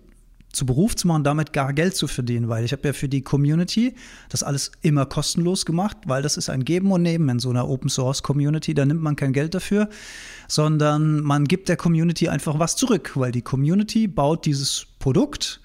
zu 0.53 0.67
Beruf 0.67 0.97
zu 0.97 1.07
machen, 1.07 1.23
damit 1.23 1.53
gar 1.53 1.73
Geld 1.73 1.95
zu 1.95 2.09
verdienen, 2.09 2.49
weil 2.49 2.65
ich 2.65 2.73
habe 2.73 2.89
ja 2.89 2.93
für 2.93 3.09
die 3.09 3.23
Community 3.23 3.95
das 4.29 4.43
alles 4.43 4.73
immer 4.83 5.07
kostenlos 5.07 5.65
gemacht, 5.65 5.97
weil 6.07 6.23
das 6.23 6.37
ist 6.37 6.51
ein 6.51 6.65
Geben 6.65 6.91
und 6.91 7.03
Nehmen 7.03 7.29
in 7.29 7.39
so 7.39 7.51
einer 7.51 7.69
Open 7.69 7.89
Source 7.89 8.23
Community, 8.23 8.75
da 8.75 8.85
nimmt 8.85 9.01
man 9.01 9.15
kein 9.15 9.33
Geld 9.33 9.55
dafür, 9.55 9.89
sondern 10.49 11.21
man 11.21 11.45
gibt 11.45 11.69
der 11.69 11.77
Community 11.77 12.29
einfach 12.29 12.59
was 12.59 12.75
zurück, 12.75 13.13
weil 13.15 13.31
die 13.31 13.43
Community 13.43 14.09
baut 14.09 14.45
dieses 14.45 14.87
Produkt 14.99 15.61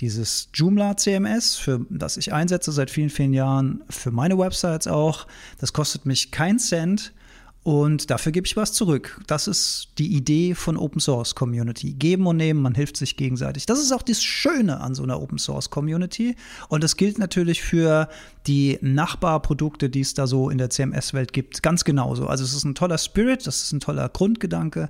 dieses 0.00 0.48
Joomla 0.54 0.96
CMS, 0.96 1.56
für 1.56 1.84
das 1.90 2.16
ich 2.16 2.32
einsetze 2.32 2.72
seit 2.72 2.90
vielen, 2.90 3.10
vielen 3.10 3.32
Jahren, 3.32 3.82
für 3.90 4.10
meine 4.10 4.38
Websites 4.38 4.86
auch. 4.86 5.26
Das 5.58 5.72
kostet 5.72 6.06
mich 6.06 6.30
keinen 6.30 6.58
Cent 6.58 7.12
und 7.62 8.10
dafür 8.10 8.32
gebe 8.32 8.46
ich 8.46 8.56
was 8.56 8.72
zurück. 8.72 9.20
Das 9.26 9.46
ist 9.46 9.88
die 9.98 10.16
Idee 10.16 10.54
von 10.54 10.78
Open 10.78 10.98
Source 10.98 11.34
Community. 11.34 11.92
Geben 11.92 12.26
und 12.26 12.38
nehmen, 12.38 12.62
man 12.62 12.74
hilft 12.74 12.96
sich 12.96 13.16
gegenseitig. 13.16 13.66
Das 13.66 13.78
ist 13.78 13.92
auch 13.92 14.02
das 14.02 14.22
Schöne 14.22 14.80
an 14.80 14.94
so 14.94 15.02
einer 15.02 15.20
Open 15.20 15.38
Source 15.38 15.68
Community. 15.68 16.36
Und 16.68 16.82
das 16.82 16.96
gilt 16.96 17.18
natürlich 17.18 17.60
für 17.60 18.08
die 18.46 18.78
Nachbarprodukte, 18.80 19.90
die 19.90 20.00
es 20.00 20.14
da 20.14 20.26
so 20.26 20.48
in 20.48 20.56
der 20.56 20.70
CMS-Welt 20.70 21.34
gibt, 21.34 21.62
ganz 21.62 21.84
genauso. 21.84 22.28
Also 22.28 22.44
es 22.44 22.54
ist 22.54 22.64
ein 22.64 22.74
toller 22.74 22.96
Spirit, 22.96 23.46
das 23.46 23.62
ist 23.62 23.72
ein 23.72 23.80
toller 23.80 24.08
Grundgedanke. 24.08 24.88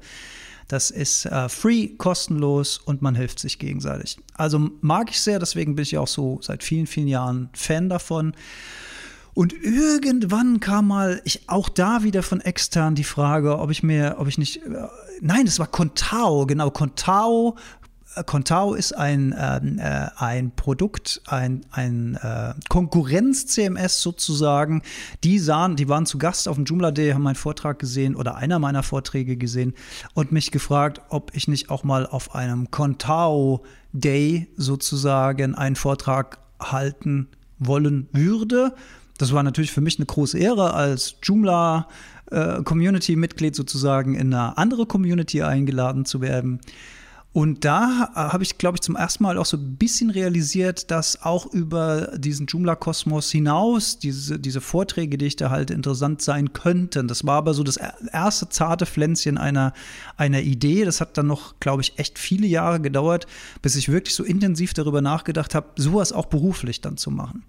Das 0.73 0.93
ist 0.93 1.27
äh, 1.27 1.49
free, 1.49 1.89
kostenlos 1.89 2.79
und 2.79 3.03
man 3.03 3.17
hilft 3.17 3.41
sich 3.41 3.59
gegenseitig. 3.59 4.19
Also 4.35 4.71
mag 4.81 5.11
ich 5.11 5.21
sehr, 5.21 5.41
deswegen 5.41 5.75
bin 5.75 5.83
ich 5.83 5.99
auch 5.99 6.07
so 6.07 6.39
seit 6.43 6.63
vielen, 6.63 6.87
vielen 6.87 7.09
Jahren 7.09 7.49
Fan 7.55 7.89
davon. 7.89 8.35
Und 9.35 9.53
irgendwann 9.53 10.61
kam 10.61 10.89
mal, 10.89 11.23
ich 11.25 11.49
auch 11.49 11.69
da 11.69 12.05
wieder 12.05 12.23
von 12.23 12.41
extern 12.41 12.95
die 12.95 13.05
Frage, 13.05 13.59
ob 13.59 13.71
ich 13.71 13.83
mir, 13.83 14.17
ob 14.19 14.29
ich 14.29 14.39
nicht, 14.39 14.59
äh, 14.59 14.87
nein, 15.21 15.45
das 15.45 15.59
war 15.59 15.67
Contao, 15.67 16.47
genau, 16.47 16.71
Contao 16.71 17.57
Contao 18.27 18.75
ist 18.75 18.93
ein, 18.93 19.35
ähm, 19.39 19.79
äh, 19.79 20.09
ein 20.17 20.51
Produkt, 20.51 21.23
ein, 21.27 21.61
ein 21.71 22.17
äh, 22.17 22.55
Konkurrenz-CMS 22.69 24.03
sozusagen. 24.03 24.83
Die 25.23 25.39
sahen, 25.39 25.77
die 25.77 25.89
waren 25.89 26.07
zu 26.07 26.19
Gast 26.19 26.49
auf 26.49 26.57
dem 26.57 26.65
Joomla 26.65 26.91
Day, 26.91 27.13
haben 27.13 27.23
meinen 27.23 27.37
Vortrag 27.37 27.79
gesehen 27.79 28.17
oder 28.17 28.37
einer 28.37 28.59
meiner 28.59 28.83
Vorträge 28.83 29.37
gesehen 29.37 29.75
und 30.15 30.33
mich 30.33 30.51
gefragt, 30.51 31.01
ob 31.09 31.35
ich 31.35 31.47
nicht 31.47 31.71
auch 31.71 31.85
mal 31.85 32.07
auf 32.07 32.35
einem 32.35 32.71
Contao 32.71 33.63
Day 33.93 34.49
sozusagen 34.57 35.55
einen 35.55 35.77
Vortrag 35.77 36.39
halten 36.61 37.29
wollen 37.59 38.09
würde. 38.13 38.75
Das 39.19 39.33
war 39.33 39.43
natürlich 39.43 39.71
für 39.71 39.83
mich 39.83 39.99
eine 39.99 40.07
große 40.07 40.39
Ehre, 40.39 40.75
als 40.75 41.17
Joomla 41.23 41.87
äh, 42.31 42.63
Community-Mitglied 42.63 43.55
sozusagen 43.55 44.15
in 44.15 44.35
eine 44.35 44.57
andere 44.59 44.87
Community 44.87 45.43
eingeladen 45.43 46.05
zu 46.05 46.21
werden. 46.21 46.61
Und 47.33 47.65
da 47.65 48.11
äh, 48.13 48.19
habe 48.33 48.43
ich, 48.43 48.59
glaube 48.59 48.77
ich, 48.77 48.81
zum 48.81 48.97
ersten 48.97 49.23
Mal 49.23 49.39
auch 49.39 49.47
so 49.47 49.57
ein 49.57 49.77
bisschen 49.77 50.11
realisiert, 50.11 50.91
dass 50.91 51.23
auch 51.23 51.47
über 51.47 52.19
diesen 52.19 52.47
Joomla-Kosmos 52.47 53.31
hinaus 53.31 54.01
diese, 54.01 54.41
diese 54.41 54.61
Vorträge, 54.61 55.17
die 55.17 55.27
ich 55.27 55.37
da 55.37 55.51
halte, 55.51 55.73
interessant 55.73 56.23
sein 56.23 56.53
könnten. 56.53 57.07
Das 57.07 57.25
war 57.25 57.37
aber 57.37 57.55
so 57.55 57.63
das 57.63 57.77
erste 57.77 58.49
zarte 58.49 58.85
Pflänzchen 58.85 59.39
einer, 59.39 59.73
einer 60.17 60.41
Idee. 60.41 60.85
Das 60.85 61.01
hat 61.01 61.17
dann 61.19 61.29
noch, 61.29 61.55
glaube 61.61 61.83
ich, 61.83 62.01
echt 62.01 62.19
viele 62.19 62.49
Jahre 62.49 62.81
gedauert, 62.81 63.29
bis 63.63 63.77
ich 63.77 63.89
wirklich 63.89 64.17
so 64.17 64.25
intensiv 64.25 64.75
darüber 64.75 65.01
nachgedacht 65.01 65.55
habe, 65.55 65.69
sowas 65.77 66.13
auch 66.13 66.27
beruflich 66.27 66.81
dann 66.81 66.97
zu 66.97 67.13
machen. 67.13 67.45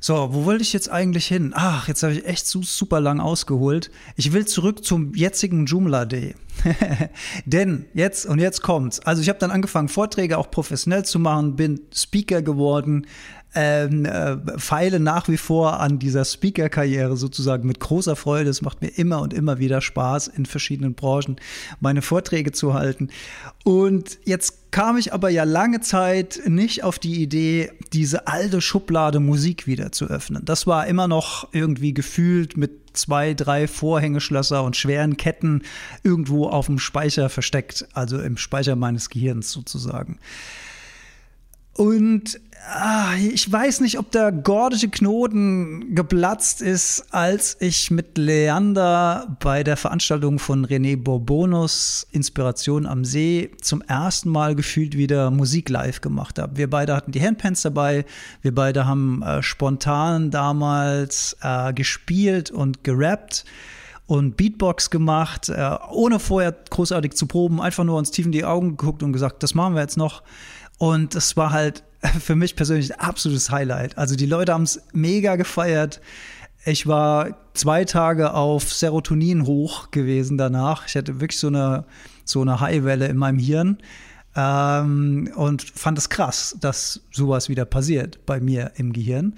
So, 0.00 0.28
wo 0.32 0.44
wollte 0.44 0.62
ich 0.62 0.72
jetzt 0.72 0.90
eigentlich 0.90 1.26
hin? 1.26 1.52
Ach, 1.54 1.88
jetzt 1.88 2.02
habe 2.02 2.12
ich 2.12 2.26
echt 2.26 2.46
so 2.46 2.62
super 2.62 3.00
lang 3.00 3.20
ausgeholt. 3.20 3.90
Ich 4.16 4.32
will 4.32 4.46
zurück 4.46 4.84
zum 4.84 5.14
jetzigen 5.14 5.66
Joomla 5.66 6.04
Day. 6.04 6.34
Denn 7.44 7.86
jetzt 7.94 8.26
und 8.26 8.38
jetzt 8.38 8.62
kommt's. 8.62 9.00
Also 9.00 9.22
ich 9.22 9.28
habe 9.28 9.38
dann 9.38 9.50
angefangen, 9.50 9.88
Vorträge 9.88 10.38
auch 10.38 10.50
professionell 10.50 11.04
zu 11.04 11.18
machen, 11.18 11.56
bin 11.56 11.80
Speaker 11.94 12.42
geworden, 12.42 13.06
ähm, 13.56 14.04
äh, 14.04 14.36
feile 14.58 15.00
nach 15.00 15.28
wie 15.28 15.38
vor 15.38 15.80
an 15.80 15.98
dieser 15.98 16.24
Speaker-Karriere 16.24 17.16
sozusagen 17.16 17.66
mit 17.66 17.80
großer 17.80 18.14
Freude. 18.14 18.50
Es 18.50 18.60
macht 18.60 18.82
mir 18.82 18.88
immer 18.88 19.22
und 19.22 19.32
immer 19.32 19.58
wieder 19.58 19.80
Spaß, 19.80 20.28
in 20.28 20.44
verschiedenen 20.44 20.94
Branchen 20.94 21.36
meine 21.80 22.02
Vorträge 22.02 22.52
zu 22.52 22.74
halten. 22.74 23.08
Und 23.64 24.18
jetzt 24.24 24.70
kam 24.70 24.98
ich 24.98 25.14
aber 25.14 25.30
ja 25.30 25.44
lange 25.44 25.80
Zeit 25.80 26.42
nicht 26.46 26.84
auf 26.84 26.98
die 26.98 27.22
Idee, 27.22 27.72
diese 27.94 28.26
alte 28.26 28.60
Schublade 28.60 29.20
Musik 29.20 29.66
wieder 29.66 29.90
zu 29.90 30.06
öffnen. 30.06 30.44
Das 30.44 30.66
war 30.66 30.86
immer 30.86 31.08
noch 31.08 31.48
irgendwie 31.52 31.94
gefühlt 31.94 32.58
mit 32.58 32.86
zwei, 32.92 33.32
drei 33.32 33.68
Vorhängeschlösser 33.68 34.62
und 34.62 34.76
schweren 34.76 35.16
Ketten 35.16 35.62
irgendwo 36.02 36.48
auf 36.48 36.66
dem 36.66 36.78
Speicher 36.78 37.30
versteckt, 37.30 37.88
also 37.94 38.20
im 38.20 38.36
Speicher 38.36 38.76
meines 38.76 39.08
Gehirns 39.08 39.50
sozusagen. 39.50 40.18
Und 41.72 42.40
ah, 42.68 43.14
ich 43.16 43.50
weiß 43.50 43.80
nicht, 43.80 43.98
ob 43.98 44.10
der 44.10 44.32
gordische 44.32 44.88
Knoten 44.88 45.94
geplatzt 45.94 46.62
ist, 46.62 47.06
als 47.10 47.56
ich 47.60 47.90
mit 47.90 48.18
Leander 48.18 49.36
bei 49.40 49.62
der 49.62 49.76
Veranstaltung 49.76 50.38
von 50.38 50.66
René 50.66 50.96
Bourbonus 50.96 52.06
Inspiration 52.12 52.86
am 52.86 53.04
See 53.04 53.50
zum 53.60 53.82
ersten 53.82 54.30
Mal 54.30 54.54
gefühlt 54.54 54.96
wieder 54.96 55.30
Musik 55.30 55.68
live 55.68 56.00
gemacht 56.00 56.38
habe. 56.38 56.56
Wir 56.56 56.68
beide 56.68 56.94
hatten 56.96 57.12
die 57.12 57.22
Handpans 57.22 57.62
dabei, 57.62 58.04
wir 58.42 58.54
beide 58.54 58.86
haben 58.86 59.22
äh, 59.22 59.42
spontan 59.42 60.30
damals 60.30 61.36
äh, 61.42 61.72
gespielt 61.72 62.50
und 62.50 62.84
gerappt 62.84 63.44
und 64.06 64.36
Beatbox 64.36 64.90
gemacht, 64.90 65.48
äh, 65.48 65.76
ohne 65.90 66.18
vorher 66.18 66.54
großartig 66.70 67.14
zu 67.14 67.26
proben, 67.26 67.60
einfach 67.60 67.84
nur 67.84 67.98
uns 67.98 68.10
tief 68.10 68.26
in 68.26 68.32
die 68.32 68.44
Augen 68.44 68.76
geguckt 68.76 69.02
und 69.02 69.12
gesagt, 69.12 69.42
das 69.42 69.54
machen 69.54 69.74
wir 69.74 69.82
jetzt 69.82 69.96
noch. 69.96 70.22
Und 70.78 71.14
es 71.14 71.36
war 71.36 71.52
halt 71.52 71.82
für 72.20 72.36
mich 72.36 72.56
persönlich 72.56 72.94
ein 72.94 73.00
absolutes 73.00 73.50
Highlight. 73.50 73.98
Also 73.98 74.16
die 74.16 74.26
Leute 74.26 74.52
haben 74.52 74.64
es 74.64 74.82
mega 74.92 75.36
gefeiert. 75.36 76.00
Ich 76.64 76.86
war 76.86 77.36
zwei 77.54 77.84
Tage 77.84 78.34
auf 78.34 78.72
Serotonin 78.72 79.46
hoch 79.46 79.90
gewesen 79.90 80.36
danach. 80.36 80.86
Ich 80.88 80.96
hatte 80.96 81.20
wirklich 81.20 81.38
so 81.38 81.46
eine, 81.46 81.84
so 82.24 82.42
eine 82.42 82.60
Highwelle 82.60 83.06
in 83.06 83.16
meinem 83.16 83.38
Hirn. 83.38 83.78
Ähm, 84.34 85.30
und 85.34 85.62
fand 85.62 85.96
es 85.96 86.08
krass, 86.08 86.56
dass 86.60 87.00
sowas 87.10 87.48
wieder 87.48 87.64
passiert 87.64 88.26
bei 88.26 88.40
mir 88.40 88.72
im 88.76 88.92
Gehirn. 88.92 89.36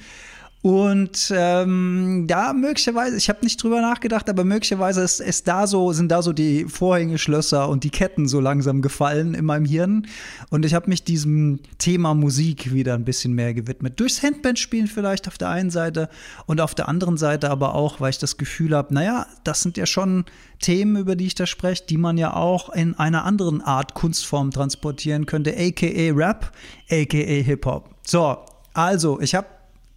Und 0.69 1.33
ähm, 1.35 2.27
ja, 2.29 2.53
möglicherweise, 2.53 3.17
ich 3.17 3.31
habe 3.31 3.39
nicht 3.43 3.63
drüber 3.63 3.81
nachgedacht, 3.81 4.29
aber 4.29 4.45
möglicherweise 4.45 5.01
ist, 5.01 5.19
ist 5.19 5.49
da 5.49 5.67
so, 5.67 5.95
sind 5.95 6.11
da 6.11 6.21
so 6.21 6.35
die 6.35 6.67
Vorhängeschlösser 6.67 7.71
und 7.71 7.85
die 7.85 7.91
Ketten 7.91 8.29
so 8.29 8.39
langsam 8.39 8.83
gefallen 8.83 9.33
in 9.33 9.47
meinem 9.47 9.65
Hirn. 9.65 10.07
Und 10.51 10.67
ich 10.67 10.75
habe 10.75 10.91
mich 10.91 11.05
diesem 11.05 11.61
Thema 11.79 12.13
Musik 12.13 12.71
wieder 12.71 12.93
ein 12.93 13.07
bisschen 13.07 13.33
mehr 13.33 13.55
gewidmet. 13.55 13.99
Durchs 13.99 14.23
Handbandspielen 14.23 14.89
vielleicht 14.89 15.27
auf 15.27 15.39
der 15.39 15.49
einen 15.49 15.71
Seite 15.71 16.11
und 16.45 16.61
auf 16.61 16.75
der 16.75 16.87
anderen 16.87 17.17
Seite 17.17 17.49
aber 17.49 17.75
auch, 17.75 17.99
weil 18.03 18.11
ich 18.11 18.19
das 18.19 18.37
Gefühl 18.37 18.77
habe, 18.77 18.93
naja, 18.93 19.27
das 19.45 19.63
sind 19.63 19.79
ja 19.79 19.87
schon 19.87 20.27
Themen, 20.61 20.97
über 20.97 21.17
die 21.17 21.29
ich 21.29 21.35
da 21.35 21.47
spreche, 21.47 21.85
die 21.89 21.97
man 21.97 22.19
ja 22.19 22.35
auch 22.35 22.69
in 22.69 22.95
einer 22.99 23.25
anderen 23.25 23.63
Art 23.63 23.95
Kunstform 23.95 24.51
transportieren 24.51 25.25
könnte, 25.25 25.55
aka 25.57 26.13
Rap, 26.13 26.53
aka 26.91 27.17
Hip-Hop. 27.17 27.89
So, 28.03 28.37
also, 28.75 29.19
ich 29.23 29.35
habe 29.35 29.47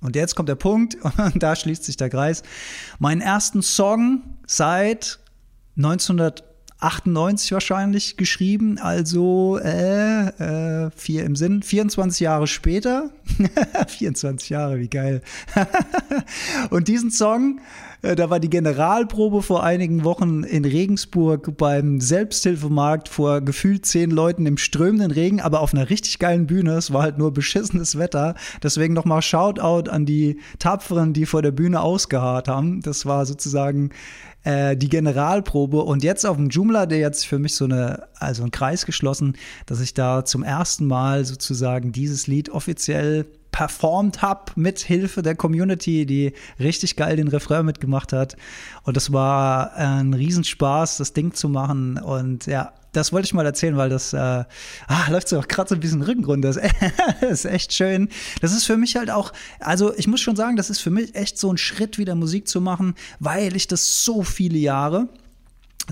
und 0.02 0.16
jetzt 0.16 0.36
kommt 0.36 0.50
der 0.50 0.56
Punkt, 0.56 0.98
und 1.18 1.42
da 1.42 1.56
schließt 1.56 1.84
sich 1.84 1.98
der 1.98 2.10
Kreis. 2.10 2.44
Meinen 3.00 3.22
ersten 3.22 3.62
Song 3.62 4.24
seit 4.46 5.20
1998 5.78 7.52
wahrscheinlich 7.52 8.18
geschrieben, 8.18 8.78
also 8.80 9.60
äh, 9.64 10.28
äh, 10.28 10.92
vier 10.96 11.24
im 11.24 11.36
Sinn, 11.36 11.64
24 11.64 12.20
Jahre 12.20 12.48
später. 12.48 13.12
24 13.88 14.50
Jahre, 14.50 14.80
wie 14.80 14.90
geil. 14.90 15.22
und 16.72 16.88
diesen 16.88 17.12
Song 17.12 17.62
da 18.02 18.30
war 18.32 18.40
die 18.40 18.50
Generalprobe 18.50 19.44
vor 19.44 19.64
einigen 19.64 20.04
Wochen 20.04 20.44
in 20.44 20.66
Regensburg 20.66 21.56
beim 21.58 22.02
Selbsthilfemarkt 22.02 23.10
vor 23.10 23.42
gefühlt 23.42 23.86
zehn 23.86 24.10
Leuten 24.10 24.48
im 24.48 24.58
strömenden 24.58 25.12
Regen, 25.12 25.40
aber 25.40 25.62
auf 25.62 25.74
einer 25.74 25.90
richtig 25.90 26.18
geilen 26.18 26.48
Bühne. 26.48 26.74
Es 26.74 26.92
war 26.92 27.04
halt 27.04 27.20
nur 27.20 27.32
beschissenes 27.32 28.00
Wetter. 28.00 28.34
Deswegen 28.64 28.96
nochmal 28.96 29.22
Shoutout 29.22 29.90
an 29.90 30.06
die 30.06 30.40
Tapferen, 30.58 31.14
die 31.14 31.28
vor 31.28 31.44
der 31.44 31.52
Bühne 31.52 31.82
ausgeharrt 31.82 32.48
haben. 32.48 32.82
Das 32.82 33.06
war 33.06 33.26
sozusagen 33.28 33.92
äh, 34.44 34.76
die 34.76 34.90
Generalprobe. 34.90 35.84
Und 35.84 36.04
jetzt 36.04 36.26
auf 36.26 36.38
dem 36.38 36.50
Joomla, 36.50 36.88
der 36.88 36.98
jetzt 36.98 37.28
für 37.28 37.38
mich 37.38 37.56
so 37.56 37.66
eine, 37.66 38.08
also 38.16 38.44
ein 38.44 38.52
Kreis 38.52 38.88
geschlossen, 38.88 39.38
dass 39.68 39.80
ich 39.80 39.94
da 39.94 40.26
zum 40.26 40.42
ersten 40.42 40.88
Mal 40.88 41.26
sozusagen 41.26 41.92
dieses 41.92 42.26
Lied 42.26 42.50
offiziell 42.50 43.28
performt 43.62 44.24
habe 44.24 44.54
mit 44.56 44.80
Hilfe 44.80 45.22
der 45.22 45.36
Community, 45.36 46.08
die 46.08 46.34
richtig 46.60 46.96
geil 46.96 47.16
den 47.16 47.28
Refrain 47.28 47.64
mitgemacht 47.64 48.12
hat. 48.12 48.36
Und 48.82 48.98
es 48.98 49.14
war 49.14 49.76
ein 49.76 50.16
Riesenspaß, 50.16 50.98
das 50.98 51.14
Ding 51.14 51.36
zu 51.36 51.48
machen. 51.48 52.00
Und 52.00 52.48
ja, 52.48 52.74
das 52.92 53.14
wollte 53.14 53.28
ich 53.28 53.36
mal 53.36 53.46
erzählen, 53.46 53.78
weil 53.78 53.90
das 53.90 54.14
äh, 54.14 54.18
ah, 54.18 54.48
läuft 55.12 55.30
so 55.30 55.40
gerade 55.48 55.70
so 55.70 55.76
ein 55.76 55.80
bisschen 55.80 56.02
Rücken 56.02 56.26
runter. 56.26 56.52
Das 56.54 57.22
ist 57.22 57.46
echt 57.46 57.72
schön. 57.72 58.10
Das 58.42 58.52
ist 58.52 58.64
für 58.64 58.78
mich 58.78 58.96
halt 58.96 59.12
auch, 59.12 59.32
also 59.60 59.96
ich 59.96 60.08
muss 60.08 60.22
schon 60.22 60.36
sagen, 60.36 60.56
das 60.56 60.72
ist 60.72 60.80
für 60.80 60.90
mich 60.90 61.14
echt 61.14 61.38
so 61.38 61.54
ein 61.54 61.58
Schritt, 61.60 62.00
wieder 62.00 62.16
Musik 62.16 62.48
zu 62.48 62.62
machen, 62.62 62.96
weil 63.20 63.56
ich 63.56 63.68
das 63.68 64.04
so 64.04 64.24
viele 64.24 64.58
Jahre 64.58 65.08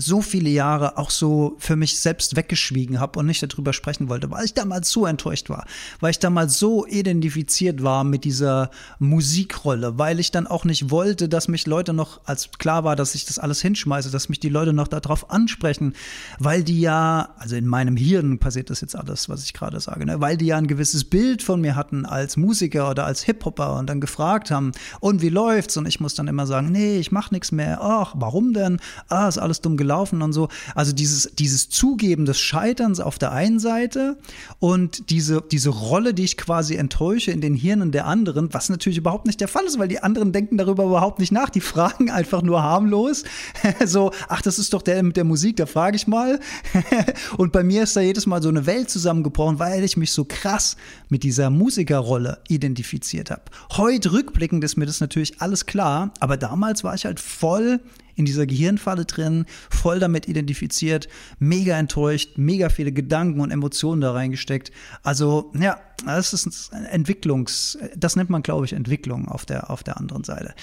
so 0.00 0.22
viele 0.22 0.48
Jahre 0.48 0.96
auch 0.96 1.10
so 1.10 1.56
für 1.58 1.76
mich 1.76 2.00
selbst 2.00 2.34
weggeschwiegen 2.34 3.00
habe 3.00 3.18
und 3.18 3.26
nicht 3.26 3.42
darüber 3.42 3.72
sprechen 3.72 4.08
wollte, 4.08 4.30
weil 4.30 4.46
ich 4.46 4.54
damals 4.54 4.90
so 4.90 5.06
enttäuscht 5.06 5.50
war, 5.50 5.66
weil 6.00 6.10
ich 6.10 6.18
damals 6.18 6.58
so 6.58 6.86
identifiziert 6.86 7.82
war 7.82 8.02
mit 8.04 8.24
dieser 8.24 8.70
Musikrolle, 8.98 9.98
weil 9.98 10.18
ich 10.18 10.30
dann 10.30 10.46
auch 10.46 10.64
nicht 10.64 10.90
wollte, 10.90 11.28
dass 11.28 11.48
mich 11.48 11.66
Leute 11.66 11.92
noch, 11.92 12.20
als 12.24 12.50
klar 12.58 12.84
war, 12.84 12.96
dass 12.96 13.14
ich 13.14 13.26
das 13.26 13.38
alles 13.38 13.60
hinschmeiße, 13.60 14.10
dass 14.10 14.28
mich 14.28 14.40
die 14.40 14.48
Leute 14.48 14.72
noch 14.72 14.88
darauf 14.88 15.30
ansprechen, 15.30 15.94
weil 16.38 16.64
die 16.64 16.80
ja, 16.80 17.34
also 17.38 17.56
in 17.56 17.66
meinem 17.66 17.96
Hirn 17.96 18.38
passiert 18.38 18.70
das 18.70 18.80
jetzt 18.80 18.96
alles, 18.96 19.28
was 19.28 19.44
ich 19.44 19.52
gerade 19.52 19.80
sage, 19.80 20.06
ne? 20.06 20.20
weil 20.20 20.36
die 20.36 20.46
ja 20.46 20.56
ein 20.56 20.66
gewisses 20.66 21.04
Bild 21.04 21.42
von 21.42 21.60
mir 21.60 21.76
hatten 21.76 22.06
als 22.06 22.38
Musiker 22.38 22.90
oder 22.90 23.04
als 23.04 23.22
Hip-Hopper 23.22 23.78
und 23.78 23.88
dann 23.88 24.00
gefragt 24.00 24.50
haben, 24.50 24.72
und 25.00 25.20
wie 25.20 25.28
läuft's? 25.28 25.76
Und 25.76 25.86
ich 25.86 26.00
muss 26.00 26.14
dann 26.14 26.28
immer 26.28 26.46
sagen, 26.46 26.72
nee, 26.72 26.98
ich 26.98 27.12
mach 27.12 27.30
nichts 27.30 27.52
mehr. 27.52 27.80
Ach, 27.82 28.14
warum 28.16 28.54
denn? 28.54 28.80
Ah, 29.08 29.28
ist 29.28 29.38
alles 29.38 29.60
dumm 29.60 29.76
gelaufen 29.76 29.89
und 29.90 30.32
so. 30.32 30.48
Also 30.74 30.92
dieses, 30.92 31.30
dieses 31.38 31.68
Zugeben 31.68 32.24
des 32.24 32.38
Scheiterns 32.38 33.00
auf 33.00 33.18
der 33.18 33.32
einen 33.32 33.58
Seite 33.58 34.18
und 34.58 35.10
diese, 35.10 35.42
diese 35.50 35.70
Rolle, 35.70 36.14
die 36.14 36.24
ich 36.24 36.36
quasi 36.36 36.76
enttäusche 36.76 37.30
in 37.30 37.40
den 37.40 37.54
Hirnen 37.54 37.92
der 37.92 38.06
anderen, 38.06 38.52
was 38.52 38.68
natürlich 38.68 38.98
überhaupt 38.98 39.26
nicht 39.26 39.40
der 39.40 39.48
Fall 39.48 39.64
ist, 39.64 39.78
weil 39.78 39.88
die 39.88 40.02
anderen 40.02 40.32
denken 40.32 40.56
darüber 40.56 40.84
überhaupt 40.84 41.18
nicht 41.18 41.32
nach. 41.32 41.50
Die 41.50 41.60
fragen 41.60 42.10
einfach 42.10 42.42
nur 42.42 42.62
harmlos. 42.62 43.24
so, 43.84 44.12
ach, 44.28 44.42
das 44.42 44.58
ist 44.58 44.72
doch 44.72 44.82
der 44.82 45.02
mit 45.02 45.16
der 45.16 45.24
Musik, 45.24 45.56
da 45.56 45.66
frage 45.66 45.96
ich 45.96 46.06
mal. 46.06 46.40
und 47.36 47.52
bei 47.52 47.62
mir 47.62 47.82
ist 47.82 47.96
da 47.96 48.00
jedes 48.00 48.26
Mal 48.26 48.42
so 48.42 48.48
eine 48.48 48.66
Welt 48.66 48.90
zusammengebrochen, 48.90 49.58
weil 49.58 49.84
ich 49.84 49.96
mich 49.96 50.12
so 50.12 50.24
krass 50.24 50.76
mit 51.08 51.22
dieser 51.22 51.50
Musikerrolle 51.50 52.38
identifiziert 52.48 53.30
habe. 53.30 53.42
Heute 53.72 54.12
rückblickend 54.12 54.64
ist 54.64 54.76
mir 54.76 54.86
das 54.86 55.00
natürlich 55.00 55.40
alles 55.40 55.66
klar, 55.66 56.12
aber 56.20 56.36
damals 56.36 56.84
war 56.84 56.94
ich 56.94 57.04
halt 57.04 57.20
voll 57.20 57.80
in 58.20 58.26
dieser 58.26 58.46
Gehirnfalle 58.46 59.06
drin, 59.06 59.46
voll 59.70 59.98
damit 59.98 60.28
identifiziert, 60.28 61.08
mega 61.38 61.76
enttäuscht, 61.76 62.36
mega 62.36 62.68
viele 62.68 62.92
Gedanken 62.92 63.40
und 63.40 63.50
Emotionen 63.50 64.00
da 64.00 64.12
reingesteckt. 64.12 64.70
Also, 65.02 65.50
ja, 65.58 65.80
das 66.04 66.32
ist 66.32 66.70
Entwicklungs, 66.90 67.78
das 67.96 68.16
nennt 68.16 68.30
man, 68.30 68.42
glaube 68.42 68.66
ich, 68.66 68.74
Entwicklung 68.74 69.26
auf 69.28 69.44
der, 69.44 69.70
auf 69.70 69.82
der 69.82 69.96
anderen 69.96 70.22
Seite. 70.24 70.54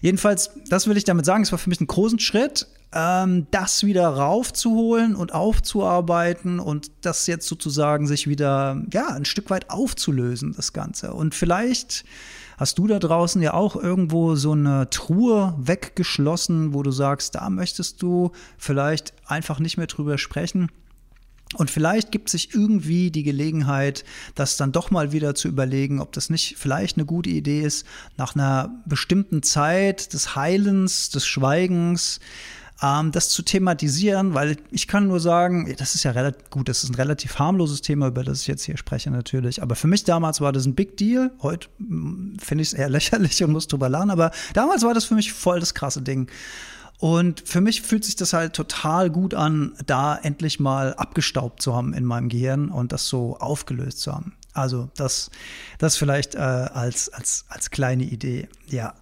Jedenfalls, 0.00 0.50
das 0.68 0.86
will 0.86 0.96
ich 0.96 1.04
damit 1.04 1.24
sagen, 1.24 1.42
es 1.42 1.52
war 1.52 1.58
für 1.58 1.70
mich 1.70 1.80
ein 1.80 1.86
großen 1.86 2.18
Schritt, 2.18 2.66
ähm, 2.92 3.46
das 3.50 3.84
wieder 3.84 4.08
raufzuholen 4.08 5.14
und 5.14 5.34
aufzuarbeiten 5.34 6.60
und 6.60 6.90
das 7.02 7.26
jetzt 7.26 7.46
sozusagen 7.48 8.06
sich 8.06 8.26
wieder, 8.28 8.82
ja, 8.92 9.08
ein 9.08 9.24
Stück 9.24 9.50
weit 9.50 9.70
aufzulösen, 9.70 10.54
das 10.56 10.72
Ganze. 10.72 11.12
Und 11.12 11.34
vielleicht 11.34 12.04
Hast 12.56 12.78
du 12.78 12.86
da 12.86 12.98
draußen 12.98 13.42
ja 13.42 13.52
auch 13.52 13.76
irgendwo 13.76 14.34
so 14.34 14.52
eine 14.52 14.88
Truhe 14.88 15.54
weggeschlossen, 15.58 16.72
wo 16.72 16.82
du 16.82 16.90
sagst, 16.90 17.34
da 17.34 17.50
möchtest 17.50 18.00
du 18.00 18.32
vielleicht 18.56 19.12
einfach 19.26 19.58
nicht 19.58 19.76
mehr 19.76 19.88
drüber 19.88 20.16
sprechen? 20.16 20.70
Und 21.54 21.70
vielleicht 21.70 22.10
gibt 22.10 22.28
sich 22.28 22.54
irgendwie 22.54 23.10
die 23.10 23.22
Gelegenheit, 23.22 24.04
das 24.34 24.56
dann 24.56 24.72
doch 24.72 24.90
mal 24.90 25.12
wieder 25.12 25.34
zu 25.34 25.48
überlegen, 25.48 26.00
ob 26.00 26.12
das 26.12 26.28
nicht 26.28 26.56
vielleicht 26.56 26.96
eine 26.96 27.06
gute 27.06 27.30
Idee 27.30 27.60
ist, 27.60 27.86
nach 28.16 28.34
einer 28.34 28.82
bestimmten 28.86 29.42
Zeit 29.42 30.12
des 30.12 30.34
Heilens, 30.34 31.10
des 31.10 31.26
Schweigens, 31.26 32.20
ähm, 32.82 33.12
das 33.12 33.30
zu 33.30 33.42
thematisieren, 33.42 34.34
weil 34.34 34.56
ich 34.70 34.86
kann 34.88 35.08
nur 35.08 35.20
sagen, 35.20 35.74
das 35.78 35.94
ist 35.94 36.04
ja 36.04 36.10
relativ 36.10 36.50
gut, 36.50 36.68
das 36.68 36.84
ist 36.84 36.90
ein 36.90 36.94
relativ 36.94 37.38
harmloses 37.38 37.80
Thema, 37.80 38.08
über 38.08 38.22
das 38.22 38.42
ich 38.42 38.46
jetzt 38.46 38.64
hier 38.64 38.76
spreche 38.76 39.10
natürlich. 39.10 39.62
Aber 39.62 39.74
für 39.74 39.86
mich 39.86 40.04
damals 40.04 40.40
war 40.40 40.52
das 40.52 40.66
ein 40.66 40.74
Big 40.74 40.96
Deal. 40.96 41.30
Heute 41.42 41.68
mm, 41.78 42.36
finde 42.38 42.62
ich 42.62 42.68
es 42.68 42.74
eher 42.74 42.88
lächerlich 42.90 43.42
und 43.42 43.52
muss 43.52 43.68
drüber 43.68 43.88
lernen, 43.88 44.10
aber 44.10 44.30
damals 44.54 44.82
war 44.82 44.94
das 44.94 45.04
für 45.04 45.14
mich 45.14 45.32
voll 45.32 45.60
das 45.60 45.74
krasse 45.74 46.02
Ding. 46.02 46.30
Und 46.98 47.42
für 47.46 47.60
mich 47.60 47.82
fühlt 47.82 48.04
sich 48.04 48.16
das 48.16 48.32
halt 48.32 48.54
total 48.54 49.10
gut 49.10 49.34
an, 49.34 49.74
da 49.84 50.16
endlich 50.16 50.60
mal 50.60 50.94
abgestaubt 50.94 51.60
zu 51.60 51.74
haben 51.74 51.92
in 51.92 52.04
meinem 52.04 52.30
Gehirn 52.30 52.70
und 52.70 52.92
das 52.92 53.06
so 53.06 53.36
aufgelöst 53.36 54.00
zu 54.00 54.14
haben. 54.14 54.34
Also 54.54 54.88
das, 54.96 55.30
das 55.78 55.98
vielleicht 55.98 56.34
äh, 56.34 56.38
als, 56.38 57.10
als, 57.10 57.44
als 57.48 57.70
kleine 57.70 58.04
Idee, 58.04 58.48
ja. 58.68 58.94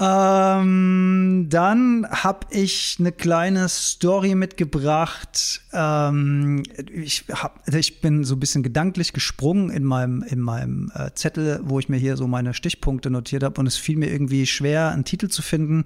Ähm, 0.00 1.46
dann 1.48 2.06
habe 2.10 2.46
ich 2.50 2.96
eine 2.98 3.12
kleine 3.12 3.68
Story 3.68 4.34
mitgebracht. 4.34 5.60
Ähm, 5.72 6.64
ich, 6.92 7.24
hab, 7.32 7.68
ich 7.72 8.00
bin 8.00 8.24
so 8.24 8.34
ein 8.34 8.40
bisschen 8.40 8.64
gedanklich 8.64 9.12
gesprungen 9.12 9.70
in 9.70 9.84
meinem, 9.84 10.24
in 10.24 10.40
meinem 10.40 10.90
äh, 10.94 11.12
Zettel, 11.14 11.60
wo 11.62 11.78
ich 11.78 11.88
mir 11.88 11.98
hier 11.98 12.16
so 12.16 12.26
meine 12.26 12.54
Stichpunkte 12.54 13.08
notiert 13.08 13.44
habe. 13.44 13.60
Und 13.60 13.68
es 13.68 13.76
fiel 13.76 13.96
mir 13.96 14.10
irgendwie 14.10 14.46
schwer, 14.46 14.90
einen 14.90 15.04
Titel 15.04 15.28
zu 15.28 15.42
finden. 15.42 15.84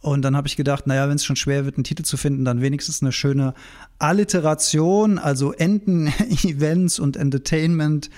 Und 0.00 0.22
dann 0.22 0.34
habe 0.34 0.48
ich 0.48 0.56
gedacht, 0.56 0.86
naja, 0.86 1.08
wenn 1.08 1.16
es 1.16 1.24
schon 1.24 1.36
schwer 1.36 1.66
wird, 1.66 1.76
einen 1.76 1.84
Titel 1.84 2.04
zu 2.04 2.16
finden, 2.16 2.46
dann 2.46 2.62
wenigstens 2.62 3.02
eine 3.02 3.12
schöne 3.12 3.52
Alliteration, 3.98 5.18
also 5.18 5.52
Enden, 5.52 6.06
Events 6.42 6.98
und 6.98 7.18
Entertainment. 7.18 8.08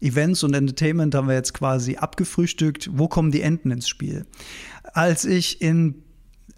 Events 0.00 0.44
und 0.44 0.54
Entertainment 0.54 1.14
haben 1.14 1.28
wir 1.28 1.34
jetzt 1.34 1.54
quasi 1.54 1.96
abgefrühstückt. 1.96 2.90
Wo 2.92 3.08
kommen 3.08 3.32
die 3.32 3.42
Enten 3.42 3.70
ins 3.70 3.88
Spiel? 3.88 4.26
Als 4.94 5.24
ich 5.24 5.60
in 5.60 6.02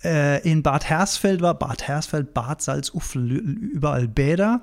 äh, 0.02 0.48
in 0.48 0.62
Bad 0.62 0.84
Hersfeld 0.84 1.42
war, 1.42 1.54
Bad 1.58 1.86
Hersfeld, 1.86 2.32
Bad 2.34 2.62
Salzuflen, 2.62 3.28
überall 3.28 4.08
Bäder. 4.08 4.62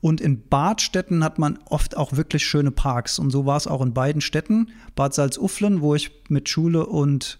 Und 0.00 0.20
in 0.20 0.48
Badstätten 0.48 1.24
hat 1.24 1.38
man 1.38 1.58
oft 1.66 1.96
auch 1.96 2.12
wirklich 2.12 2.46
schöne 2.46 2.70
Parks. 2.70 3.18
Und 3.18 3.30
so 3.30 3.46
war 3.46 3.56
es 3.56 3.66
auch 3.66 3.82
in 3.82 3.92
beiden 3.92 4.20
Städten. 4.20 4.68
Bad 4.94 5.12
Salzuflen, 5.12 5.80
wo 5.80 5.94
ich 5.94 6.10
mit 6.28 6.48
Schule 6.48 6.86
und 6.86 7.38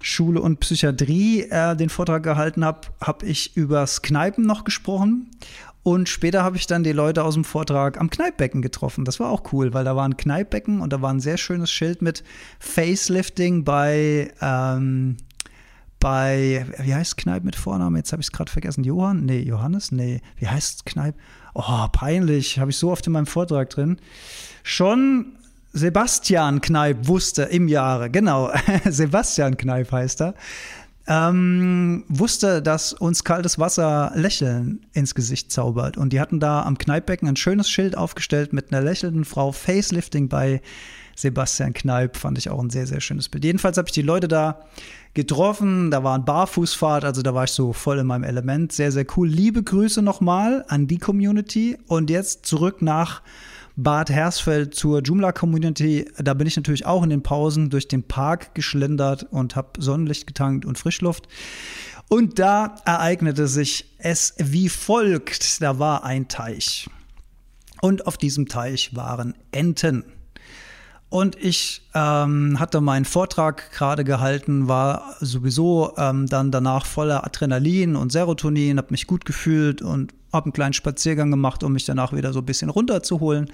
Schule 0.00 0.40
und 0.40 0.58
Psychiatrie 0.58 1.42
äh, 1.42 1.76
den 1.76 1.88
Vortrag 1.88 2.22
gehalten 2.24 2.64
habe, 2.64 2.88
habe 3.00 3.26
ich 3.26 3.56
übers 3.56 4.02
Kneipen 4.02 4.44
noch 4.44 4.64
gesprochen. 4.64 5.30
Und 5.82 6.08
später 6.08 6.44
habe 6.44 6.56
ich 6.56 6.66
dann 6.66 6.84
die 6.84 6.92
Leute 6.92 7.24
aus 7.24 7.34
dem 7.34 7.44
Vortrag 7.44 8.00
am 8.00 8.08
Kneippbecken 8.08 8.62
getroffen. 8.62 9.04
Das 9.04 9.18
war 9.18 9.30
auch 9.30 9.52
cool, 9.52 9.74
weil 9.74 9.84
da 9.84 9.96
war 9.96 10.04
ein 10.04 10.16
Kneippbecken 10.16 10.80
und 10.80 10.92
da 10.92 11.02
war 11.02 11.12
ein 11.12 11.20
sehr 11.20 11.38
schönes 11.38 11.72
Schild 11.72 12.02
mit 12.02 12.22
Facelifting 12.60 13.64
bei, 13.64 14.32
ähm, 14.40 15.16
bei, 15.98 16.66
wie 16.78 16.94
heißt 16.94 17.16
Kneipp 17.16 17.42
mit 17.42 17.56
Vornamen? 17.56 17.96
Jetzt 17.96 18.12
habe 18.12 18.20
ich 18.20 18.28
es 18.28 18.32
gerade 18.32 18.50
vergessen. 18.50 18.84
Johann? 18.84 19.24
Nee, 19.24 19.40
Johannes? 19.40 19.90
Nee, 19.90 20.20
wie 20.36 20.46
heißt 20.46 20.86
Kneipp? 20.86 21.16
Oh, 21.54 21.86
peinlich, 21.92 22.60
habe 22.60 22.70
ich 22.70 22.76
so 22.76 22.92
oft 22.92 23.06
in 23.06 23.12
meinem 23.12 23.26
Vortrag 23.26 23.70
drin. 23.70 23.98
Schon 24.62 25.36
Sebastian 25.72 26.60
Kneip 26.60 27.08
wusste 27.08 27.44
im 27.44 27.66
Jahre, 27.66 28.10
genau, 28.10 28.52
Sebastian 28.84 29.56
Kneip 29.56 29.90
heißt 29.90 30.20
er, 30.20 30.34
ähm, 31.06 32.04
wusste, 32.08 32.62
dass 32.62 32.92
uns 32.92 33.24
kaltes 33.24 33.58
Wasser 33.58 34.12
Lächeln 34.14 34.86
ins 34.92 35.14
Gesicht 35.14 35.50
zaubert. 35.50 35.96
Und 35.96 36.12
die 36.12 36.20
hatten 36.20 36.40
da 36.40 36.62
am 36.62 36.78
Kneippbecken 36.78 37.28
ein 37.28 37.36
schönes 37.36 37.68
Schild 37.68 37.96
aufgestellt 37.96 38.52
mit 38.52 38.72
einer 38.72 38.82
lächelnden 38.82 39.24
Frau, 39.24 39.52
Facelifting 39.52 40.28
bei 40.28 40.62
Sebastian 41.16 41.74
Kneip, 41.74 42.16
fand 42.16 42.38
ich 42.38 42.48
auch 42.48 42.60
ein 42.60 42.70
sehr, 42.70 42.86
sehr 42.86 43.00
schönes 43.00 43.28
Bild. 43.28 43.44
Jedenfalls 43.44 43.76
habe 43.76 43.88
ich 43.88 43.92
die 43.92 44.02
Leute 44.02 44.28
da 44.28 44.60
getroffen, 45.14 45.90
da 45.90 46.02
war 46.02 46.16
ein 46.16 46.24
Barfußfahrt, 46.24 47.04
also 47.04 47.22
da 47.22 47.34
war 47.34 47.44
ich 47.44 47.50
so 47.50 47.72
voll 47.72 47.98
in 47.98 48.06
meinem 48.06 48.24
Element. 48.24 48.72
Sehr, 48.72 48.92
sehr 48.92 49.04
cool. 49.16 49.28
Liebe 49.28 49.62
Grüße 49.62 50.02
nochmal 50.02 50.64
an 50.68 50.86
die 50.86 50.98
Community 50.98 51.76
und 51.86 52.08
jetzt 52.08 52.46
zurück 52.46 52.80
nach 52.80 53.22
Bad 53.82 54.10
Hersfeld 54.10 54.74
zur 54.74 55.00
Joomla 55.00 55.32
Community. 55.32 56.10
Da 56.18 56.34
bin 56.34 56.46
ich 56.46 56.56
natürlich 56.56 56.86
auch 56.86 57.02
in 57.02 57.10
den 57.10 57.22
Pausen 57.22 57.70
durch 57.70 57.88
den 57.88 58.02
Park 58.02 58.54
geschlendert 58.54 59.26
und 59.30 59.56
habe 59.56 59.82
Sonnenlicht 59.82 60.26
getankt 60.26 60.64
und 60.64 60.78
Frischluft. 60.78 61.28
Und 62.08 62.38
da 62.38 62.76
ereignete 62.84 63.48
sich 63.48 63.94
es 63.98 64.34
wie 64.38 64.68
folgt. 64.68 65.62
Da 65.62 65.78
war 65.78 66.04
ein 66.04 66.28
Teich. 66.28 66.88
Und 67.80 68.06
auf 68.06 68.16
diesem 68.16 68.46
Teich 68.48 68.94
waren 68.94 69.34
Enten. 69.50 70.04
Und 71.12 71.36
ich 71.36 71.82
ähm, 71.92 72.58
hatte 72.58 72.80
meinen 72.80 73.04
Vortrag 73.04 73.70
gerade 73.72 74.02
gehalten, 74.02 74.66
war 74.66 75.14
sowieso 75.20 75.92
ähm, 75.98 76.26
dann 76.26 76.50
danach 76.50 76.86
voller 76.86 77.26
Adrenalin 77.26 77.96
und 77.96 78.10
Serotonin, 78.10 78.78
habe 78.78 78.92
mich 78.92 79.06
gut 79.06 79.26
gefühlt 79.26 79.82
und 79.82 80.14
habe 80.32 80.46
einen 80.46 80.54
kleinen 80.54 80.72
Spaziergang 80.72 81.30
gemacht, 81.30 81.64
um 81.64 81.74
mich 81.74 81.84
danach 81.84 82.14
wieder 82.14 82.32
so 82.32 82.38
ein 82.38 82.46
bisschen 82.46 82.70
runterzuholen 82.70 83.52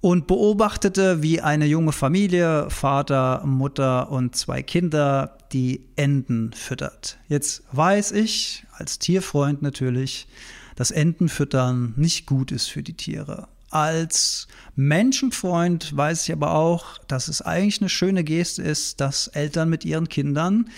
und 0.00 0.26
beobachtete, 0.26 1.22
wie 1.22 1.42
eine 1.42 1.66
junge 1.66 1.92
Familie, 1.92 2.70
Vater, 2.70 3.42
Mutter 3.44 4.10
und 4.10 4.34
zwei 4.34 4.62
Kinder, 4.62 5.36
die 5.52 5.84
Enten 5.96 6.54
füttert. 6.54 7.18
Jetzt 7.28 7.64
weiß 7.70 8.12
ich 8.12 8.64
als 8.72 8.98
Tierfreund 8.98 9.60
natürlich, 9.60 10.26
dass 10.74 10.90
Entenfüttern 10.90 11.92
nicht 11.96 12.24
gut 12.24 12.50
ist 12.50 12.68
für 12.68 12.82
die 12.82 12.94
Tiere. 12.94 13.46
Als 13.70 14.48
Menschenfreund 14.76 15.96
weiß 15.96 16.24
ich 16.24 16.32
aber 16.32 16.54
auch, 16.54 16.98
dass 17.06 17.28
es 17.28 17.42
eigentlich 17.42 17.80
eine 17.80 17.88
schöne 17.88 18.24
Geste 18.24 18.62
ist, 18.62 19.00
dass 19.00 19.28
Eltern 19.28 19.68
mit 19.68 19.84
ihren 19.84 20.08
Kindern 20.08 20.70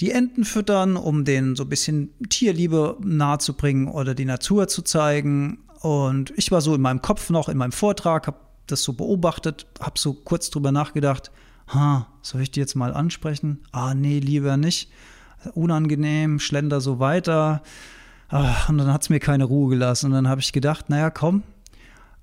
die 0.00 0.10
Enten 0.10 0.44
füttern, 0.44 0.96
um 0.96 1.24
denen 1.24 1.56
so 1.56 1.64
ein 1.64 1.68
bisschen 1.68 2.10
Tierliebe 2.28 2.96
nahezubringen 3.00 3.88
oder 3.88 4.14
die 4.14 4.24
Natur 4.24 4.68
zu 4.68 4.82
zeigen. 4.82 5.58
Und 5.80 6.32
ich 6.36 6.50
war 6.50 6.60
so 6.60 6.74
in 6.74 6.80
meinem 6.80 7.02
Kopf 7.02 7.30
noch, 7.30 7.48
in 7.48 7.56
meinem 7.56 7.72
Vortrag, 7.72 8.26
habe 8.26 8.38
das 8.66 8.82
so 8.82 8.92
beobachtet, 8.92 9.66
habe 9.80 9.98
so 9.98 10.14
kurz 10.14 10.50
drüber 10.50 10.72
nachgedacht, 10.72 11.30
ha, 11.68 12.08
soll 12.22 12.42
ich 12.42 12.50
die 12.50 12.60
jetzt 12.60 12.74
mal 12.74 12.94
ansprechen? 12.94 13.60
Ah, 13.72 13.94
nee, 13.94 14.18
lieber 14.18 14.56
nicht. 14.56 14.90
Unangenehm, 15.54 16.38
schlender 16.38 16.80
so 16.80 16.98
weiter. 16.98 17.62
Ach, 18.28 18.68
und 18.68 18.78
dann 18.78 18.92
hat 18.92 19.02
es 19.02 19.10
mir 19.10 19.20
keine 19.20 19.44
Ruhe 19.44 19.70
gelassen. 19.70 20.06
Und 20.06 20.12
dann 20.12 20.28
habe 20.28 20.40
ich 20.40 20.52
gedacht, 20.52 20.88
naja, 20.88 21.10
komm, 21.10 21.42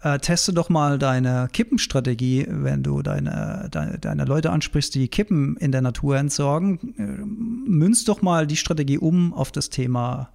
äh, 0.01 0.19
teste 0.19 0.53
doch 0.53 0.69
mal 0.69 0.97
deine 0.97 1.49
Kippenstrategie, 1.51 2.47
wenn 2.49 2.83
du 2.83 3.01
deine, 3.01 3.67
deine, 3.71 3.99
deine, 3.99 4.25
Leute 4.25 4.51
ansprichst, 4.51 4.95
die 4.95 5.07
Kippen 5.07 5.57
in 5.57 5.71
der 5.71 5.81
Natur 5.81 6.17
entsorgen. 6.17 6.95
Äh, 6.97 7.25
münz 7.69 8.05
doch 8.05 8.21
mal 8.21 8.47
die 8.47 8.57
Strategie 8.57 8.97
um 8.97 9.33
auf 9.33 9.51
das 9.51 9.69
Thema 9.69 10.29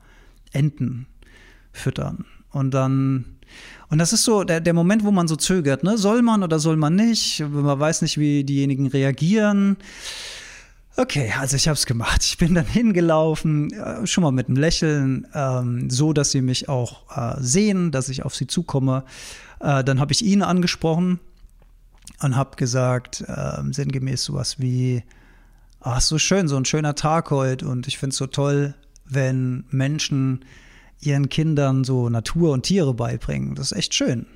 Enten 0.52 1.06
füttern. 1.72 2.26
Und 2.50 2.72
dann, 2.72 3.24
und 3.88 3.98
das 3.98 4.12
ist 4.12 4.24
so 4.24 4.44
der, 4.44 4.60
der 4.60 4.74
Moment, 4.74 5.02
wo 5.02 5.10
man 5.10 5.28
so 5.28 5.36
zögert, 5.36 5.82
ne? 5.82 5.98
Soll 5.98 6.22
man 6.22 6.42
oder 6.42 6.58
soll 6.58 6.76
man 6.76 6.94
nicht? 6.94 7.40
Man 7.40 7.80
weiß 7.80 8.02
nicht, 8.02 8.18
wie 8.18 8.44
diejenigen 8.44 8.86
reagieren. 8.86 9.76
Okay, 10.96 11.32
also 11.40 11.56
ich 11.56 11.66
habe 11.66 11.74
es 11.74 11.86
gemacht. 11.86 12.22
Ich 12.22 12.38
bin 12.38 12.54
dann 12.54 12.66
hingelaufen, 12.66 13.72
äh, 13.72 14.06
schon 14.06 14.22
mal 14.22 14.30
mit 14.30 14.46
einem 14.46 14.56
Lächeln, 14.56 15.26
ähm, 15.34 15.90
so 15.90 16.12
dass 16.12 16.30
sie 16.30 16.40
mich 16.40 16.68
auch 16.68 17.02
äh, 17.16 17.34
sehen, 17.40 17.90
dass 17.90 18.08
ich 18.08 18.24
auf 18.24 18.36
sie 18.36 18.46
zukomme. 18.46 19.04
Äh, 19.64 19.82
dann 19.82 19.98
habe 19.98 20.12
ich 20.12 20.22
ihn 20.22 20.42
angesprochen 20.42 21.18
und 22.20 22.36
habe 22.36 22.56
gesagt, 22.56 23.24
äh, 23.26 23.62
sinngemäß 23.70 24.22
sowas 24.22 24.60
wie, 24.60 25.02
ach 25.80 26.02
so 26.02 26.18
schön, 26.18 26.48
so 26.48 26.56
ein 26.56 26.66
schöner 26.66 26.94
Tag 26.94 27.30
heute 27.30 27.66
und 27.66 27.88
ich 27.88 27.98
finde 27.98 28.12
es 28.12 28.18
so 28.18 28.26
toll, 28.26 28.74
wenn 29.06 29.64
Menschen 29.70 30.44
ihren 31.00 31.30
Kindern 31.30 31.82
so 31.84 32.10
Natur 32.10 32.52
und 32.52 32.64
Tiere 32.64 32.92
beibringen. 32.92 33.54
Das 33.54 33.72
ist 33.72 33.78
echt 33.78 33.94
schön. 33.94 34.26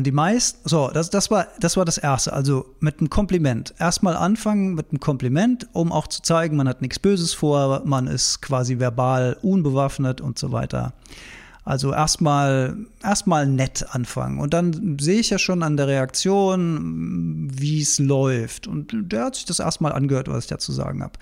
Die 0.00 0.10
meisten, 0.10 0.68
so, 0.68 0.90
das, 0.92 1.10
das, 1.10 1.30
war, 1.30 1.46
das 1.60 1.76
war 1.76 1.84
das 1.84 1.96
Erste. 1.96 2.32
Also 2.32 2.74
mit 2.80 2.98
einem 2.98 3.08
Kompliment. 3.08 3.72
Erstmal 3.78 4.16
anfangen 4.16 4.74
mit 4.74 4.90
einem 4.90 4.98
Kompliment, 4.98 5.68
um 5.74 5.92
auch 5.92 6.08
zu 6.08 6.22
zeigen, 6.22 6.56
man 6.56 6.68
hat 6.68 6.82
nichts 6.82 6.98
Böses 6.98 7.34
vor, 7.34 7.82
man 7.84 8.08
ist 8.08 8.42
quasi 8.42 8.80
verbal 8.80 9.36
unbewaffnet 9.42 10.20
und 10.20 10.40
so 10.40 10.50
weiter. 10.50 10.92
Also 11.66 11.92
erstmal 11.92 12.76
erstmal 13.02 13.44
nett 13.44 13.84
anfangen 13.90 14.38
und 14.38 14.54
dann 14.54 14.98
sehe 15.00 15.18
ich 15.18 15.30
ja 15.30 15.38
schon 15.38 15.64
an 15.64 15.76
der 15.76 15.88
Reaktion, 15.88 17.50
wie 17.52 17.82
es 17.82 17.98
läuft. 17.98 18.68
Und 18.68 18.94
der 18.94 19.24
hat 19.24 19.34
sich 19.34 19.46
das 19.46 19.58
erstmal 19.58 19.90
angehört, 19.90 20.28
was 20.28 20.44
ich 20.44 20.48
dazu 20.48 20.70
sagen 20.70 21.02
habe. 21.02 21.18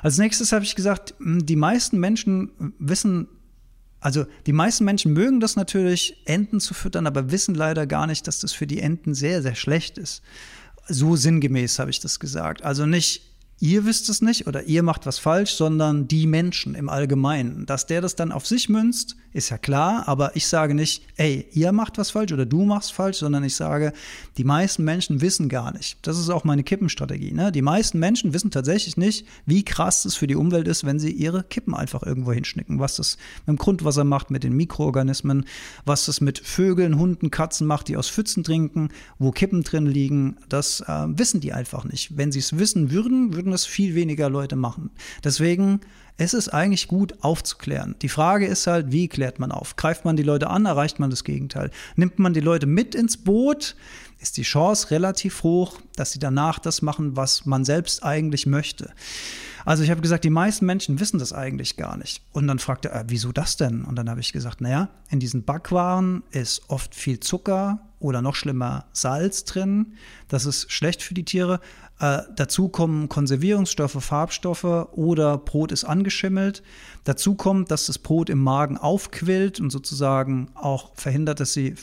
Als 0.00 0.16
nächstes 0.16 0.50
habe 0.52 0.64
ich 0.64 0.76
gesagt, 0.76 1.14
die 1.20 1.56
meisten 1.56 2.00
Menschen 2.00 2.52
wissen 2.78 3.28
also 4.00 4.24
die 4.46 4.52
meisten 4.52 4.84
Menschen 4.84 5.12
mögen 5.12 5.40
das 5.40 5.56
natürlich, 5.56 6.22
Enten 6.24 6.58
zu 6.58 6.74
füttern, 6.74 7.06
aber 7.06 7.30
wissen 7.30 7.54
leider 7.54 7.86
gar 7.86 8.06
nicht, 8.06 8.26
dass 8.26 8.40
das 8.40 8.52
für 8.52 8.66
die 8.66 8.80
Enten 8.80 9.14
sehr, 9.14 9.42
sehr 9.42 9.54
schlecht 9.54 9.96
ist. 9.98 10.22
So 10.88 11.16
sinngemäß 11.16 11.78
habe 11.78 11.90
ich 11.90 12.00
das 12.00 12.18
gesagt. 12.18 12.64
Also 12.64 12.86
nicht 12.86 13.31
ihr 13.62 13.84
wisst 13.84 14.08
es 14.08 14.20
nicht 14.20 14.48
oder 14.48 14.64
ihr 14.64 14.82
macht 14.82 15.06
was 15.06 15.20
falsch, 15.20 15.52
sondern 15.52 16.08
die 16.08 16.26
Menschen 16.26 16.74
im 16.74 16.88
Allgemeinen. 16.88 17.64
Dass 17.64 17.86
der 17.86 18.00
das 18.00 18.16
dann 18.16 18.32
auf 18.32 18.44
sich 18.44 18.68
münzt, 18.68 19.16
ist 19.32 19.50
ja 19.50 19.56
klar, 19.56 20.08
aber 20.08 20.36
ich 20.36 20.46
sage 20.48 20.74
nicht, 20.74 21.04
ey, 21.16 21.46
ihr 21.52 21.70
macht 21.72 21.96
was 21.96 22.10
falsch 22.10 22.32
oder 22.32 22.44
du 22.44 22.64
machst 22.64 22.92
falsch, 22.92 23.18
sondern 23.18 23.44
ich 23.44 23.54
sage, 23.54 23.92
die 24.36 24.44
meisten 24.44 24.84
Menschen 24.84 25.20
wissen 25.20 25.48
gar 25.48 25.72
nicht. 25.72 25.96
Das 26.02 26.18
ist 26.18 26.28
auch 26.28 26.42
meine 26.42 26.64
Kippenstrategie. 26.64 27.32
Ne? 27.32 27.52
Die 27.52 27.62
meisten 27.62 28.00
Menschen 28.00 28.34
wissen 28.34 28.50
tatsächlich 28.50 28.96
nicht, 28.96 29.26
wie 29.46 29.64
krass 29.64 30.04
es 30.04 30.16
für 30.16 30.26
die 30.26 30.34
Umwelt 30.34 30.66
ist, 30.66 30.84
wenn 30.84 30.98
sie 30.98 31.12
ihre 31.12 31.44
Kippen 31.44 31.74
einfach 31.74 32.02
irgendwo 32.02 32.32
hinschnicken. 32.32 32.80
Was 32.80 32.96
das 32.96 33.16
mit 33.46 33.56
dem 33.56 33.58
Grundwasser 33.58 34.04
macht, 34.04 34.30
mit 34.30 34.42
den 34.42 34.54
Mikroorganismen, 34.54 35.46
was 35.84 36.06
das 36.06 36.20
mit 36.20 36.40
Vögeln, 36.40 36.98
Hunden, 36.98 37.30
Katzen 37.30 37.66
macht, 37.66 37.88
die 37.88 37.96
aus 37.96 38.10
Pfützen 38.10 38.42
trinken, 38.42 38.88
wo 39.18 39.30
Kippen 39.30 39.62
drin 39.62 39.86
liegen, 39.86 40.36
das 40.48 40.80
äh, 40.80 41.06
wissen 41.06 41.40
die 41.40 41.52
einfach 41.52 41.84
nicht. 41.84 42.18
Wenn 42.18 42.32
sie 42.32 42.40
es 42.40 42.58
wissen 42.58 42.90
würden, 42.90 43.32
würden 43.32 43.51
es 43.52 43.66
viel 43.66 43.94
weniger 43.94 44.28
Leute 44.28 44.56
machen. 44.56 44.90
Deswegen 45.24 45.80
es 46.18 46.34
ist 46.34 46.50
eigentlich 46.50 46.88
gut 46.88 47.14
aufzuklären. 47.24 47.96
Die 48.02 48.08
Frage 48.08 48.46
ist 48.46 48.66
halt, 48.66 48.92
wie 48.92 49.08
klärt 49.08 49.38
man 49.38 49.50
auf? 49.50 49.76
Greift 49.76 50.04
man 50.04 50.16
die 50.16 50.22
Leute 50.22 50.50
an, 50.50 50.66
erreicht 50.66 51.00
man 51.00 51.10
das 51.10 51.24
Gegenteil? 51.24 51.70
Nimmt 51.96 52.18
man 52.18 52.34
die 52.34 52.40
Leute 52.40 52.66
mit 52.66 52.94
ins 52.94 53.16
Boot, 53.16 53.76
ist 54.20 54.36
die 54.36 54.42
Chance 54.42 54.90
relativ 54.90 55.42
hoch, 55.42 55.80
dass 55.96 56.12
sie 56.12 56.18
danach 56.18 56.58
das 56.58 56.82
machen, 56.82 57.16
was 57.16 57.46
man 57.46 57.64
selbst 57.64 58.04
eigentlich 58.04 58.46
möchte. 58.46 58.92
Also 59.64 59.82
ich 59.82 59.90
habe 59.90 60.00
gesagt, 60.00 60.24
die 60.24 60.30
meisten 60.30 60.66
Menschen 60.66 61.00
wissen 61.00 61.18
das 61.18 61.32
eigentlich 61.32 61.76
gar 61.76 61.96
nicht. 61.96 62.22
Und 62.32 62.46
dann 62.46 62.58
fragte 62.58 62.90
er, 62.90 63.04
wieso 63.08 63.32
das 63.32 63.56
denn? 63.56 63.84
Und 63.84 63.96
dann 63.96 64.10
habe 64.10 64.20
ich 64.20 64.32
gesagt, 64.32 64.60
naja, 64.60 64.88
in 65.10 65.20
diesen 65.20 65.44
Backwaren 65.44 66.22
ist 66.30 66.62
oft 66.68 66.94
viel 66.94 67.20
Zucker 67.20 67.80
oder 67.98 68.20
noch 68.20 68.34
schlimmer 68.34 68.86
Salz 68.92 69.44
drin. 69.44 69.94
Das 70.28 70.46
ist 70.46 70.70
schlecht 70.72 71.02
für 71.02 71.14
die 71.14 71.24
Tiere. 71.24 71.60
Äh, 72.00 72.22
dazu 72.34 72.68
kommen 72.68 73.08
Konservierungsstoffe, 73.08 74.02
Farbstoffe 74.02 74.64
oder 74.64 75.38
Brot 75.38 75.70
ist 75.70 75.84
angeschimmelt. 75.84 76.62
Dazu 77.04 77.36
kommt, 77.36 77.70
dass 77.70 77.86
das 77.86 77.98
Brot 77.98 78.28
im 78.28 78.42
Magen 78.42 78.76
aufquillt 78.76 79.60
und 79.60 79.70
sozusagen 79.70 80.50
auch 80.54 80.90
verhindert, 80.94 81.38
dass 81.38 81.52
sie 81.52 81.76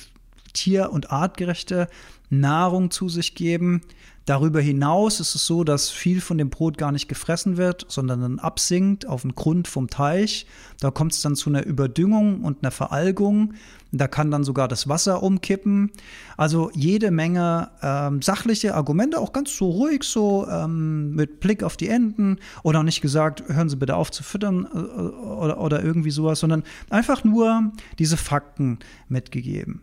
tier- 0.53 0.91
und 0.91 1.11
artgerechte 1.11 1.87
Nahrung 2.29 2.91
zu 2.91 3.07
sich 3.07 3.35
geben. 3.35 3.81
Darüber 4.29 4.61
hinaus 4.61 5.19
ist 5.19 5.33
es 5.33 5.47
so, 5.47 5.63
dass 5.63 5.89
viel 5.89 6.21
von 6.21 6.37
dem 6.37 6.51
Brot 6.51 6.77
gar 6.77 6.91
nicht 6.91 7.07
gefressen 7.07 7.57
wird, 7.57 7.87
sondern 7.87 8.21
dann 8.21 8.37
absinkt 8.37 9.07
auf 9.07 9.23
den 9.23 9.33
Grund 9.33 9.67
vom 9.67 9.89
Teich. 9.89 10.45
Da 10.79 10.91
kommt 10.91 11.13
es 11.13 11.23
dann 11.23 11.35
zu 11.35 11.49
einer 11.49 11.65
Überdüngung 11.65 12.43
und 12.43 12.61
einer 12.61 12.69
Veralgung. 12.69 13.55
Da 13.91 14.07
kann 14.07 14.29
dann 14.29 14.43
sogar 14.43 14.67
das 14.67 14.87
Wasser 14.87 15.23
umkippen. 15.23 15.89
Also 16.37 16.69
jede 16.75 17.09
Menge 17.09 17.71
ähm, 17.81 18.21
sachliche 18.21 18.75
Argumente, 18.75 19.17
auch 19.17 19.33
ganz 19.33 19.57
so 19.57 19.67
ruhig, 19.67 20.03
so 20.03 20.47
ähm, 20.47 21.15
mit 21.15 21.39
Blick 21.39 21.63
auf 21.63 21.75
die 21.75 21.89
Enden 21.89 22.37
oder 22.61 22.83
nicht 22.83 23.01
gesagt, 23.01 23.45
hören 23.47 23.67
Sie 23.67 23.77
bitte 23.77 23.95
auf 23.95 24.11
zu 24.11 24.21
füttern 24.21 24.67
äh, 24.71 24.77
oder, 24.77 25.59
oder 25.59 25.83
irgendwie 25.83 26.11
sowas, 26.11 26.39
sondern 26.39 26.61
einfach 26.91 27.23
nur 27.23 27.71
diese 27.97 28.15
Fakten 28.15 28.77
mitgegeben. 29.07 29.81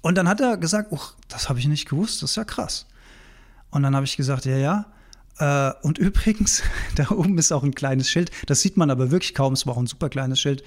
Und 0.00 0.16
dann 0.16 0.26
hat 0.26 0.40
er 0.40 0.56
gesagt, 0.56 0.90
das 1.28 1.50
habe 1.50 1.58
ich 1.58 1.68
nicht 1.68 1.86
gewusst, 1.86 2.22
das 2.22 2.30
ist 2.30 2.36
ja 2.36 2.44
krass. 2.44 2.86
Und 3.72 3.82
dann 3.82 3.96
habe 3.96 4.06
ich 4.06 4.16
gesagt, 4.16 4.44
ja, 4.44 4.56
ja. 4.56 4.86
Äh, 5.38 5.74
und 5.82 5.98
übrigens, 5.98 6.62
da 6.94 7.10
oben 7.10 7.36
ist 7.38 7.50
auch 7.50 7.64
ein 7.64 7.74
kleines 7.74 8.08
Schild. 8.08 8.30
Das 8.46 8.60
sieht 8.60 8.76
man 8.76 8.90
aber 8.90 9.10
wirklich 9.10 9.34
kaum. 9.34 9.54
Es 9.54 9.66
war 9.66 9.74
auch 9.74 9.80
ein 9.80 9.88
super 9.88 10.08
kleines 10.08 10.38
Schild. 10.38 10.62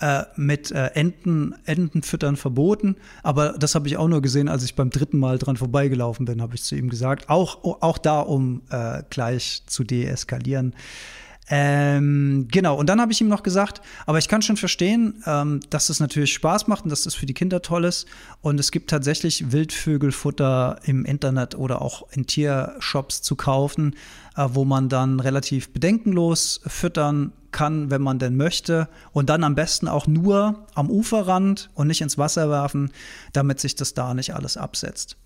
äh, 0.00 0.24
mit 0.36 0.70
äh, 0.70 0.86
Enten, 0.94 1.54
Entenfüttern 1.64 2.36
verboten. 2.36 2.96
Aber 3.22 3.52
das 3.52 3.74
habe 3.74 3.88
ich 3.88 3.96
auch 3.96 4.08
nur 4.08 4.22
gesehen, 4.22 4.48
als 4.48 4.64
ich 4.64 4.74
beim 4.76 4.90
dritten 4.90 5.18
Mal 5.18 5.38
dran 5.38 5.56
vorbeigelaufen 5.56 6.24
bin, 6.24 6.40
habe 6.40 6.54
ich 6.54 6.62
zu 6.62 6.76
ihm 6.76 6.88
gesagt. 6.88 7.28
Auch, 7.28 7.64
auch 7.82 7.98
da, 7.98 8.20
um 8.20 8.62
gleich 9.10 9.62
zu 9.66 9.82
deeskalieren. 9.82 10.74
Ähm, 11.50 12.46
genau, 12.50 12.76
und 12.76 12.88
dann 12.88 13.00
habe 13.00 13.12
ich 13.12 13.20
ihm 13.20 13.28
noch 13.28 13.42
gesagt, 13.42 13.80
aber 14.06 14.18
ich 14.18 14.28
kann 14.28 14.42
schon 14.42 14.56
verstehen, 14.56 15.22
ähm, 15.26 15.60
dass 15.70 15.88
es 15.88 15.98
natürlich 15.98 16.32
Spaß 16.34 16.66
macht 16.66 16.84
und 16.84 16.90
dass 16.90 17.04
das 17.04 17.14
für 17.14 17.26
die 17.26 17.34
Kinder 17.34 17.62
toll 17.62 17.84
ist. 17.84 18.06
Und 18.42 18.60
es 18.60 18.70
gibt 18.70 18.90
tatsächlich 18.90 19.50
Wildvögelfutter 19.50 20.80
im 20.84 21.04
Internet 21.04 21.54
oder 21.54 21.80
auch 21.80 22.06
in 22.12 22.26
Tiershops 22.26 23.22
zu 23.22 23.34
kaufen, 23.34 23.94
äh, 24.36 24.46
wo 24.52 24.64
man 24.64 24.88
dann 24.88 25.20
relativ 25.20 25.70
bedenkenlos 25.72 26.60
füttern 26.66 27.32
kann, 27.50 27.90
wenn 27.90 28.02
man 28.02 28.18
denn 28.18 28.36
möchte. 28.36 28.88
Und 29.12 29.30
dann 29.30 29.42
am 29.42 29.54
besten 29.54 29.88
auch 29.88 30.06
nur 30.06 30.66
am 30.74 30.90
Uferrand 30.90 31.70
und 31.74 31.86
nicht 31.86 32.02
ins 32.02 32.18
Wasser 32.18 32.50
werfen, 32.50 32.90
damit 33.32 33.58
sich 33.58 33.74
das 33.74 33.94
da 33.94 34.12
nicht 34.12 34.34
alles 34.34 34.58
absetzt. 34.58 35.16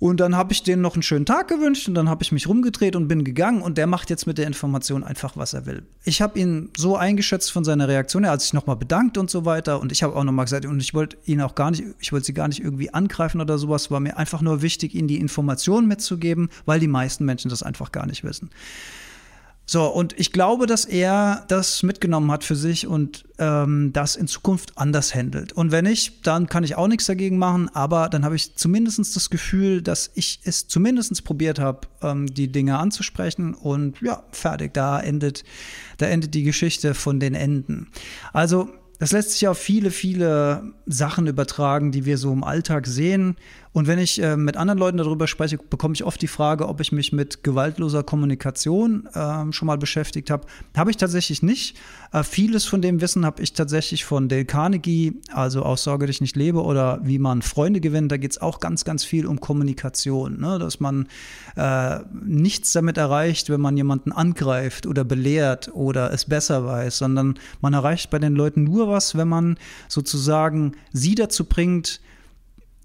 Und 0.00 0.20
dann 0.20 0.36
habe 0.36 0.52
ich 0.52 0.62
denen 0.62 0.80
noch 0.80 0.94
einen 0.94 1.02
schönen 1.02 1.26
Tag 1.26 1.48
gewünscht 1.48 1.88
und 1.88 1.94
dann 1.94 2.08
habe 2.08 2.22
ich 2.22 2.30
mich 2.30 2.48
rumgedreht 2.48 2.94
und 2.94 3.08
bin 3.08 3.24
gegangen 3.24 3.62
und 3.62 3.78
der 3.78 3.88
macht 3.88 4.10
jetzt 4.10 4.26
mit 4.26 4.38
der 4.38 4.46
Information 4.46 5.02
einfach, 5.02 5.36
was 5.36 5.54
er 5.54 5.66
will. 5.66 5.82
Ich 6.04 6.22
habe 6.22 6.38
ihn 6.38 6.70
so 6.76 6.96
eingeschätzt 6.96 7.50
von 7.50 7.64
seiner 7.64 7.88
Reaktion, 7.88 8.22
er 8.22 8.30
hat 8.30 8.40
sich 8.40 8.52
nochmal 8.52 8.76
bedankt 8.76 9.18
und 9.18 9.28
so 9.28 9.44
weiter 9.44 9.80
und 9.80 9.90
ich 9.90 10.04
habe 10.04 10.14
auch 10.14 10.22
nochmal 10.22 10.44
gesagt, 10.44 10.66
und 10.66 10.80
ich 10.80 10.94
wollte 10.94 11.16
ihn 11.24 11.40
auch 11.40 11.56
gar 11.56 11.72
nicht, 11.72 11.82
ich 11.98 12.12
wollte 12.12 12.26
sie 12.26 12.34
gar 12.34 12.46
nicht 12.46 12.62
irgendwie 12.62 12.94
angreifen 12.94 13.40
oder 13.40 13.58
sowas, 13.58 13.90
war 13.90 13.98
mir 13.98 14.16
einfach 14.16 14.40
nur 14.40 14.62
wichtig, 14.62 14.94
ihnen 14.94 15.08
die 15.08 15.18
Information 15.18 15.88
mitzugeben, 15.88 16.48
weil 16.64 16.78
die 16.78 16.88
meisten 16.88 17.24
Menschen 17.24 17.48
das 17.48 17.64
einfach 17.64 17.90
gar 17.90 18.06
nicht 18.06 18.22
wissen. 18.22 18.50
So, 19.70 19.84
und 19.84 20.18
ich 20.18 20.32
glaube, 20.32 20.64
dass 20.64 20.86
er 20.86 21.44
das 21.48 21.82
mitgenommen 21.82 22.32
hat 22.32 22.42
für 22.42 22.56
sich 22.56 22.86
und 22.86 23.26
ähm, 23.38 23.92
das 23.92 24.16
in 24.16 24.26
Zukunft 24.26 24.78
anders 24.78 25.14
handelt. 25.14 25.52
Und 25.52 25.72
wenn 25.72 25.84
nicht, 25.84 26.26
dann 26.26 26.46
kann 26.46 26.64
ich 26.64 26.76
auch 26.76 26.88
nichts 26.88 27.04
dagegen 27.04 27.36
machen, 27.36 27.68
aber 27.74 28.08
dann 28.08 28.24
habe 28.24 28.34
ich 28.34 28.56
zumindest 28.56 29.14
das 29.14 29.28
Gefühl, 29.28 29.82
dass 29.82 30.10
ich 30.14 30.40
es 30.44 30.68
zumindest 30.68 31.22
probiert 31.22 31.58
habe, 31.58 31.82
ähm, 32.00 32.28
die 32.28 32.50
Dinge 32.50 32.78
anzusprechen 32.78 33.52
und 33.52 34.00
ja, 34.00 34.22
fertig, 34.32 34.72
da 34.72 34.98
endet, 35.00 35.44
da 35.98 36.06
endet 36.06 36.32
die 36.32 36.44
Geschichte 36.44 36.94
von 36.94 37.20
den 37.20 37.34
Enden. 37.34 37.88
Also 38.32 38.70
das 38.98 39.12
lässt 39.12 39.32
sich 39.32 39.46
auf 39.46 39.58
viele, 39.58 39.90
viele 39.90 40.72
Sachen 40.86 41.26
übertragen, 41.26 41.92
die 41.92 42.04
wir 42.04 42.18
so 42.18 42.32
im 42.32 42.42
Alltag 42.42 42.86
sehen. 42.86 43.36
Und 43.72 43.86
wenn 43.86 43.98
ich 43.98 44.22
äh, 44.22 44.36
mit 44.36 44.56
anderen 44.56 44.78
Leuten 44.78 44.98
darüber 44.98 45.26
spreche, 45.26 45.58
bekomme 45.58 45.94
ich 45.94 46.04
oft 46.04 46.20
die 46.20 46.28
Frage, 46.28 46.68
ob 46.68 46.80
ich 46.80 46.92
mich 46.92 47.12
mit 47.12 47.44
gewaltloser 47.44 48.02
Kommunikation 48.02 49.06
äh, 49.12 49.52
schon 49.52 49.66
mal 49.66 49.78
beschäftigt 49.78 50.30
habe. 50.30 50.46
Habe 50.76 50.90
ich 50.90 50.96
tatsächlich 50.96 51.42
nicht. 51.42 51.76
Äh, 52.12 52.22
vieles 52.22 52.64
von 52.64 52.82
dem 52.82 53.00
Wissen 53.00 53.26
habe 53.26 53.42
ich 53.42 53.52
tatsächlich 53.52 54.04
von 54.04 54.28
Dale 54.28 54.44
Carnegie, 54.44 55.20
also 55.32 55.62
aus 55.62 55.84
Sorge 55.84 56.06
dich 56.06 56.20
nicht 56.20 56.36
lebe 56.36 56.62
oder 56.62 57.00
wie 57.02 57.18
man 57.18 57.42
Freunde 57.42 57.80
gewinnt. 57.80 58.10
Da 58.10 58.16
geht 58.16 58.32
es 58.32 58.40
auch 58.40 58.60
ganz, 58.60 58.84
ganz 58.84 59.04
viel 59.04 59.26
um 59.26 59.40
Kommunikation, 59.40 60.40
ne? 60.40 60.58
dass 60.58 60.80
man 60.80 61.06
äh, 61.56 62.00
nichts 62.24 62.72
damit 62.72 62.96
erreicht, 62.96 63.50
wenn 63.50 63.60
man 63.60 63.76
jemanden 63.76 64.12
angreift 64.12 64.86
oder 64.86 65.04
belehrt 65.04 65.70
oder 65.74 66.12
es 66.12 66.24
besser 66.24 66.64
weiß, 66.64 66.98
sondern 66.98 67.38
man 67.60 67.74
erreicht 67.74 68.10
bei 68.10 68.18
den 68.18 68.34
Leuten 68.34 68.64
nur 68.64 68.88
was, 68.88 69.16
wenn 69.16 69.28
man 69.28 69.58
sozusagen 69.88 70.72
sie 70.92 71.14
dazu 71.14 71.44
bringt, 71.44 72.00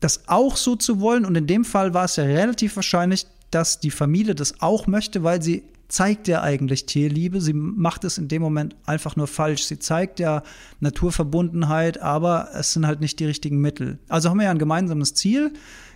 das 0.03 0.27
auch 0.27 0.57
so 0.57 0.75
zu 0.75 0.99
wollen. 0.99 1.25
Und 1.25 1.35
in 1.35 1.47
dem 1.47 1.63
Fall 1.65 1.93
war 1.93 2.05
es 2.05 2.17
ja 2.17 2.25
relativ 2.25 2.75
wahrscheinlich, 2.75 3.25
dass 3.51 3.79
die 3.79 3.91
Familie 3.91 4.35
das 4.35 4.61
auch 4.61 4.87
möchte, 4.87 5.23
weil 5.23 5.41
sie 5.41 5.63
zeigt 5.87 6.27
ja 6.27 6.41
eigentlich 6.41 6.85
Tierliebe. 6.85 7.39
Sie 7.39 7.53
macht 7.53 8.03
es 8.03 8.17
in 8.17 8.27
dem 8.27 8.41
Moment 8.41 8.75
einfach 8.85 9.15
nur 9.15 9.27
falsch. 9.27 9.65
Sie 9.65 9.79
zeigt 9.79 10.19
ja 10.19 10.43
Naturverbundenheit, 10.79 12.01
aber 12.01 12.49
es 12.53 12.73
sind 12.73 12.87
halt 12.87 12.99
nicht 12.99 13.19
die 13.19 13.25
richtigen 13.25 13.59
Mittel. 13.59 13.99
Also 14.09 14.29
haben 14.29 14.37
wir 14.37 14.45
ja 14.45 14.51
ein 14.51 14.57
gemeinsames 14.57 15.13
Ziel, 15.13 15.53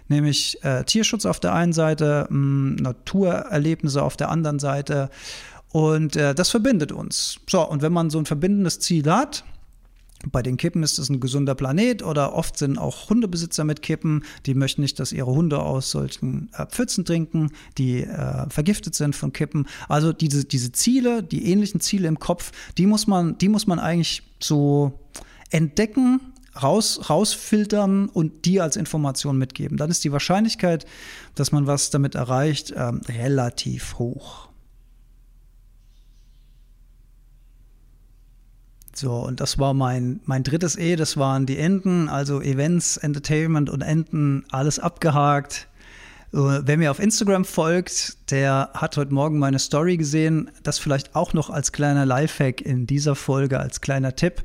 nämlich 0.08 0.64
äh, 0.64 0.84
Tierschutz 0.84 1.26
auf 1.26 1.40
der 1.40 1.54
einen 1.54 1.74
Seite, 1.74 2.28
mh, 2.30 2.38
mm, 2.38 2.76
Naturerlebnisse 2.76 4.04
auf 4.04 4.16
der 4.16 4.30
anderen 4.30 4.60
Seite. 4.60 5.10
Und 5.70 6.16
äh, 6.16 6.36
das 6.36 6.50
verbindet 6.50 6.92
uns. 6.92 7.40
So, 7.50 7.68
und 7.68 7.82
wenn 7.82 7.92
man 7.92 8.10
so 8.10 8.20
ein 8.20 8.26
verbindendes 8.26 8.80
Ziel 8.80 9.12
hat, 9.12 9.44
bei 10.32 10.42
den 10.42 10.58
Kippen 10.58 10.84
ist 10.84 10.98
es 10.98 11.10
ein 11.10 11.20
gesunder 11.20 11.56
Planet 11.56 12.04
oder 12.04 12.34
oft 12.34 12.58
sind 12.58 12.78
auch 12.78 13.10
Hundebesitzer 13.10 13.64
mit 13.64 13.82
Kippen, 13.82 14.24
die 14.46 14.56
möchten 14.56 14.82
nicht, 14.82 15.00
dass 15.00 15.12
ihre 15.12 15.32
Hunde 15.32 15.60
aus 15.60 15.92
solchen 15.92 16.50
äh, 16.54 16.66
Pfützen 16.66 17.06
trinken, 17.06 17.52
die 17.78 18.04
äh, 18.04 18.50
vergiftet 18.50 18.96
sind 18.96 19.16
von 19.16 19.32
Kippen. 19.32 19.68
Also 19.88 20.14
diese, 20.14 20.46
diese 20.46 20.72
Ziele, 20.72 21.22
die 21.24 21.52
ähnlichen 21.52 21.82
Ziele 21.82 22.08
im 22.08 22.20
Kopf, 22.20 22.52
die 22.78 22.88
muss 22.88 23.08
man, 23.08 23.38
die 23.38 23.50
muss 23.50 23.68
man 23.68 23.80
eigentlich 23.80 24.24
so 24.40 25.00
entdecken, 25.52 26.20
raus, 26.62 27.10
rausfiltern 27.10 28.10
und 28.10 28.46
die 28.46 28.60
als 28.60 28.76
Information 28.76 29.38
mitgeben. 29.38 29.78
Dann 29.78 29.92
ist 29.92 30.04
die 30.04 30.12
Wahrscheinlichkeit, 30.12 30.86
dass 31.36 31.52
man 31.52 31.68
was 31.68 31.90
damit 31.92 32.16
erreicht, 32.16 32.72
äh, 32.72 32.82
relativ 32.82 34.00
hoch. 34.00 34.50
So, 38.98 39.14
und 39.14 39.42
das 39.42 39.60
war 39.60 39.76
mein, 39.76 40.22
mein 40.26 40.42
drittes 40.42 40.76
E, 40.76 40.96
das 40.96 41.18
waren 41.18 41.46
die 41.46 41.60
Enden, 41.60 42.10
also 42.10 42.42
Events, 42.42 42.98
Entertainment 42.98 43.70
und 43.70 43.82
Enden, 43.82 44.44
alles 44.50 44.80
abgehakt. 44.80 45.68
Wer 46.32 46.78
mir 46.78 46.90
auf 46.90 47.00
Instagram 47.00 47.46
folgt, 47.46 48.18
der 48.32 48.72
hat 48.74 48.98
heute 48.98 49.14
Morgen 49.14 49.38
meine 49.38 49.60
Story 49.60 49.98
gesehen. 49.98 50.50
Das 50.64 50.80
vielleicht 50.80 51.16
auch 51.16 51.34
noch 51.34 51.52
als 51.52 51.72
kleiner 51.72 52.08
Lifehack 52.08 52.60
in 52.60 52.88
dieser 52.88 53.14
Folge, 53.14 53.60
als 53.60 53.82
kleiner 53.82 54.16
Tipp. 54.16 54.44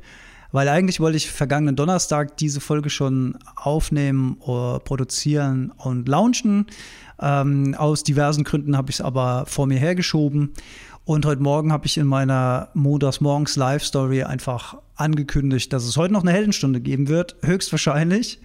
Weil 0.53 0.69
eigentlich 0.69 1.01
wollte 1.01 1.17
ich 1.17 1.31
vergangenen 1.31 1.75
Donnerstag 1.75 2.37
diese 2.37 2.61
Folge 2.61 2.91
schon 2.91 3.39
aufnehmen, 3.57 4.37
produzieren 4.39 5.73
und 5.79 6.07
launchen. 6.09 6.67
Ähm, 7.19 7.75
aus 7.79 8.03
diversen 8.03 8.45
Gründen 8.45 8.77
habe 8.77 8.91
ich 8.91 8.97
es 8.97 9.01
aber 9.01 9.47
vor 9.47 9.67
mir 9.67 9.79
hergeschoben. 9.79 10.53
Und 11.05 11.27
heute 11.27 11.43
Morgen 11.43 11.73
habe 11.73 11.87
ich 11.87 11.99
in 11.99 12.07
meiner 12.07 12.69
Montags 12.75 13.21
Morgens 13.21 13.57
Live 13.57 13.85
Story 13.85 14.23
einfach 14.23 14.77
angekündigt, 14.95 15.73
dass 15.73 15.83
es 15.83 15.97
heute 15.97 16.13
noch 16.13 16.23
eine 16.23 16.31
Heldenstunde 16.31 16.81
geben 16.81 17.09
wird, 17.09 17.35
höchstwahrscheinlich. 17.43 18.41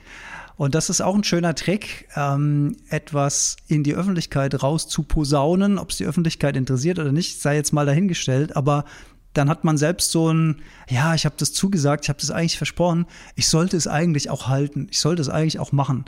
Und 0.56 0.74
das 0.74 0.90
ist 0.90 1.02
auch 1.02 1.14
ein 1.14 1.24
schöner 1.24 1.54
Trick, 1.54 2.08
ähm, 2.16 2.76
etwas 2.90 3.58
in 3.68 3.84
die 3.84 3.94
Öffentlichkeit 3.94 4.64
raus 4.64 4.88
zu 4.88 5.04
posaunen. 5.04 5.78
Ob 5.78 5.92
es 5.92 5.98
die 5.98 6.06
Öffentlichkeit 6.06 6.58
interessiert 6.58 6.98
oder 6.98 7.12
nicht, 7.12 7.40
sei 7.40 7.56
jetzt 7.56 7.74
mal 7.74 7.86
dahingestellt. 7.86 8.56
Aber 8.56 8.86
dann 9.34 9.52
hat 9.52 9.64
man 9.64 9.78
selbst 9.78 10.12
so 10.12 10.34
ein, 10.34 10.64
ja, 10.90 11.14
ich 11.14 11.26
habe 11.26 11.36
das 11.38 11.54
zugesagt, 11.54 12.06
ich 12.06 12.10
habe 12.10 12.20
das 12.20 12.32
eigentlich 12.32 12.58
versprochen, 12.58 13.06
ich 13.36 13.48
sollte 13.48 13.78
es 13.78 13.86
eigentlich 13.86 14.32
auch 14.32 14.48
halten, 14.48 14.88
ich 14.90 15.00
sollte 15.00 15.22
es 15.22 15.30
eigentlich 15.30 15.60
auch 15.60 15.74
machen, 15.74 16.06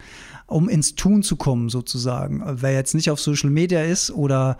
um 0.48 0.68
ins 0.68 0.96
Tun 0.96 1.22
zu 1.22 1.36
kommen 1.36 1.70
sozusagen. 1.70 2.42
Wer 2.44 2.74
jetzt 2.74 2.96
nicht 2.96 3.12
auf 3.12 3.20
Social 3.20 3.52
Media 3.52 3.84
ist 3.84 4.10
oder 4.10 4.58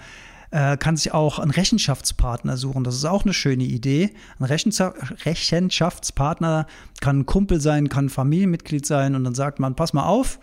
äh, 0.52 0.78
kann 0.78 0.98
sich 0.98 1.14
auch 1.14 1.40
einen 1.40 1.52
Rechenschaftspartner 1.52 2.58
suchen. 2.58 2.84
Das 2.84 2.96
ist 2.96 3.06
auch 3.06 3.24
eine 3.24 3.34
schöne 3.34 3.64
Idee. 3.64 4.12
Ein 4.40 4.46
Rechenschaftspartner 4.46 6.68
kann 7.02 7.20
ein 7.20 7.26
Kumpel 7.26 7.62
sein, 7.62 7.90
kann 7.90 8.06
ein 8.06 8.10
Familienmitglied 8.10 8.86
sein 8.86 9.16
und 9.16 9.24
dann 9.24 9.36
sagt 9.36 9.60
man, 9.60 9.76
pass 9.76 9.94
mal 9.94 10.06
auf, 10.06 10.40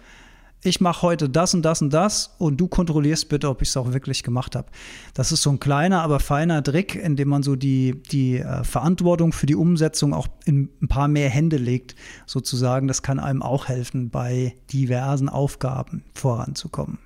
ich 0.63 0.81
mache 0.81 1.03
heute 1.03 1.29
das 1.29 1.55
und 1.55 1.63
das 1.63 1.83
und 1.83 1.93
das 1.93 2.35
und 2.39 2.57
du 2.57 2.67
kontrollierst 2.67 3.29
bitte, 3.29 3.49
ob 3.49 3.63
ich 3.63 3.69
es 3.69 3.77
auch 3.77 3.93
wirklich 3.93 4.23
gemacht 4.23 4.57
habe. 4.57 4.69
Das 5.15 5.31
ist 5.31 5.43
so 5.43 5.51
ein 5.51 5.61
kleiner, 5.61 6.03
aber 6.03 6.19
feiner 6.19 6.63
Trick, 6.63 6.95
in 6.95 7.17
dem 7.17 7.29
man 7.29 7.43
so 7.43 7.57
die, 7.57 8.03
die 8.11 8.39
äh, 8.39 8.65
Verantwortung 8.65 9.33
für 9.33 9.47
die 9.47 9.55
Umsetzung 9.55 10.13
auch 10.13 10.27
in 10.45 10.71
ein 10.83 10.89
paar 10.89 11.09
mehr 11.09 11.29
Hände 11.29 11.57
legt, 11.57 11.95
sozusagen. 12.27 12.89
Das 12.89 13.03
kann 13.03 13.21
einem 13.21 13.43
auch 13.43 13.69
helfen, 13.69 14.11
bei 14.11 14.57
diversen 14.73 15.29
Aufgaben 15.29 16.05
voranzukommen. 16.15 16.99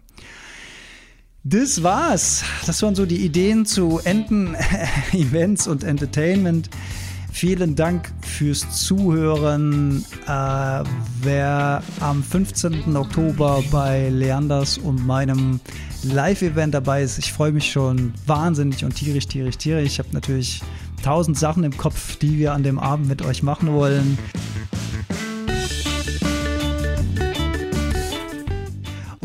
Das 1.43 1.83
war's. 1.83 2.45
Das 2.67 2.83
waren 2.83 2.95
so 2.95 3.07
die 3.07 3.25
Ideen 3.25 3.65
zu 3.65 3.99
Enten, 4.05 4.55
Events 5.13 5.67
und 5.67 5.85
Entertainment. 5.85 6.69
Vielen 7.33 7.77
Dank 7.77 8.13
fürs 8.21 8.85
Zuhören. 8.85 10.05
Äh, 10.27 10.85
wer 11.23 11.83
am 12.01 12.23
15. 12.23 12.95
Oktober 12.95 13.65
bei 13.71 14.11
Leanders 14.11 14.77
und 14.77 15.07
meinem 15.07 15.61
Live-Event 16.03 16.75
dabei 16.75 17.03
ist, 17.03 17.19
ich 17.19 17.33
freue 17.33 17.53
mich 17.53 17.73
schon 17.73 18.13
wahnsinnig 18.27 18.85
und 18.85 18.95
tierisch, 18.95 19.27
tierisch, 19.27 19.57
tierisch. 19.57 19.87
Ich 19.87 19.99
habe 19.99 20.11
natürlich 20.13 20.61
tausend 21.03 21.39
Sachen 21.39 21.65
im 21.65 21.75
Kopf, 21.75 22.17
die 22.17 22.39
wir 22.39 22.53
an 22.53 22.63
dem 22.63 22.79
Abend 22.79 23.09
mit 23.09 23.23
euch 23.23 23.43
machen 23.43 23.73
wollen. 23.73 24.19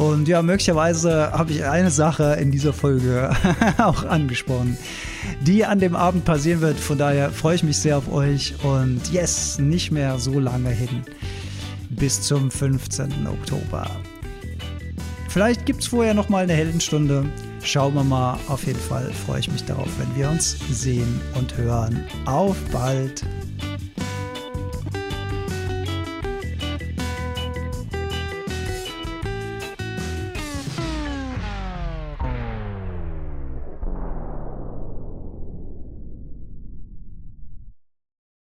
Und 0.06 0.28
ja, 0.28 0.44
möglicherweise 0.44 1.32
habe 1.32 1.52
ich 1.52 1.66
eine 1.66 1.90
Sache 1.90 2.38
in 2.40 2.52
dieser 2.52 2.74
Folge 2.74 3.32
auch 3.80 4.04
angesprochen, 4.04 4.78
die 5.42 5.66
an 5.66 5.80
dem 5.80 5.96
Abend 5.96 6.26
passieren 6.26 6.62
wird. 6.62 6.80
Von 6.80 7.00
daher 7.00 7.32
freue 7.32 7.56
ich 7.56 7.64
mich 7.64 7.80
sehr 7.80 7.98
auf 7.98 8.12
euch 8.14 8.54
und 8.64 9.02
yes, 9.12 9.58
nicht 9.58 9.90
mehr 9.90 10.20
so 10.20 10.40
lange 10.40 10.70
hin. 10.70 11.02
Bis 11.90 12.22
zum 12.22 12.52
15. 12.52 13.26
Oktober. 13.26 13.90
Vielleicht 15.30 15.66
gibt 15.66 15.82
es 15.82 15.88
vorher 15.88 16.14
noch 16.14 16.30
mal 16.30 16.44
eine 16.44 16.54
Heldenstunde. 16.54 17.26
Schauen 17.64 17.96
wir 17.96 18.04
mal. 18.04 18.38
Auf 18.48 18.68
jeden 18.68 18.80
Fall 18.80 19.12
freue 19.26 19.40
ich 19.40 19.50
mich 19.50 19.64
darauf, 19.66 19.90
wenn 19.98 20.16
wir 20.16 20.30
uns 20.30 20.56
sehen 20.70 21.20
und 21.34 21.58
hören. 21.58 22.06
Auf 22.26 22.58
bald! 22.72 23.24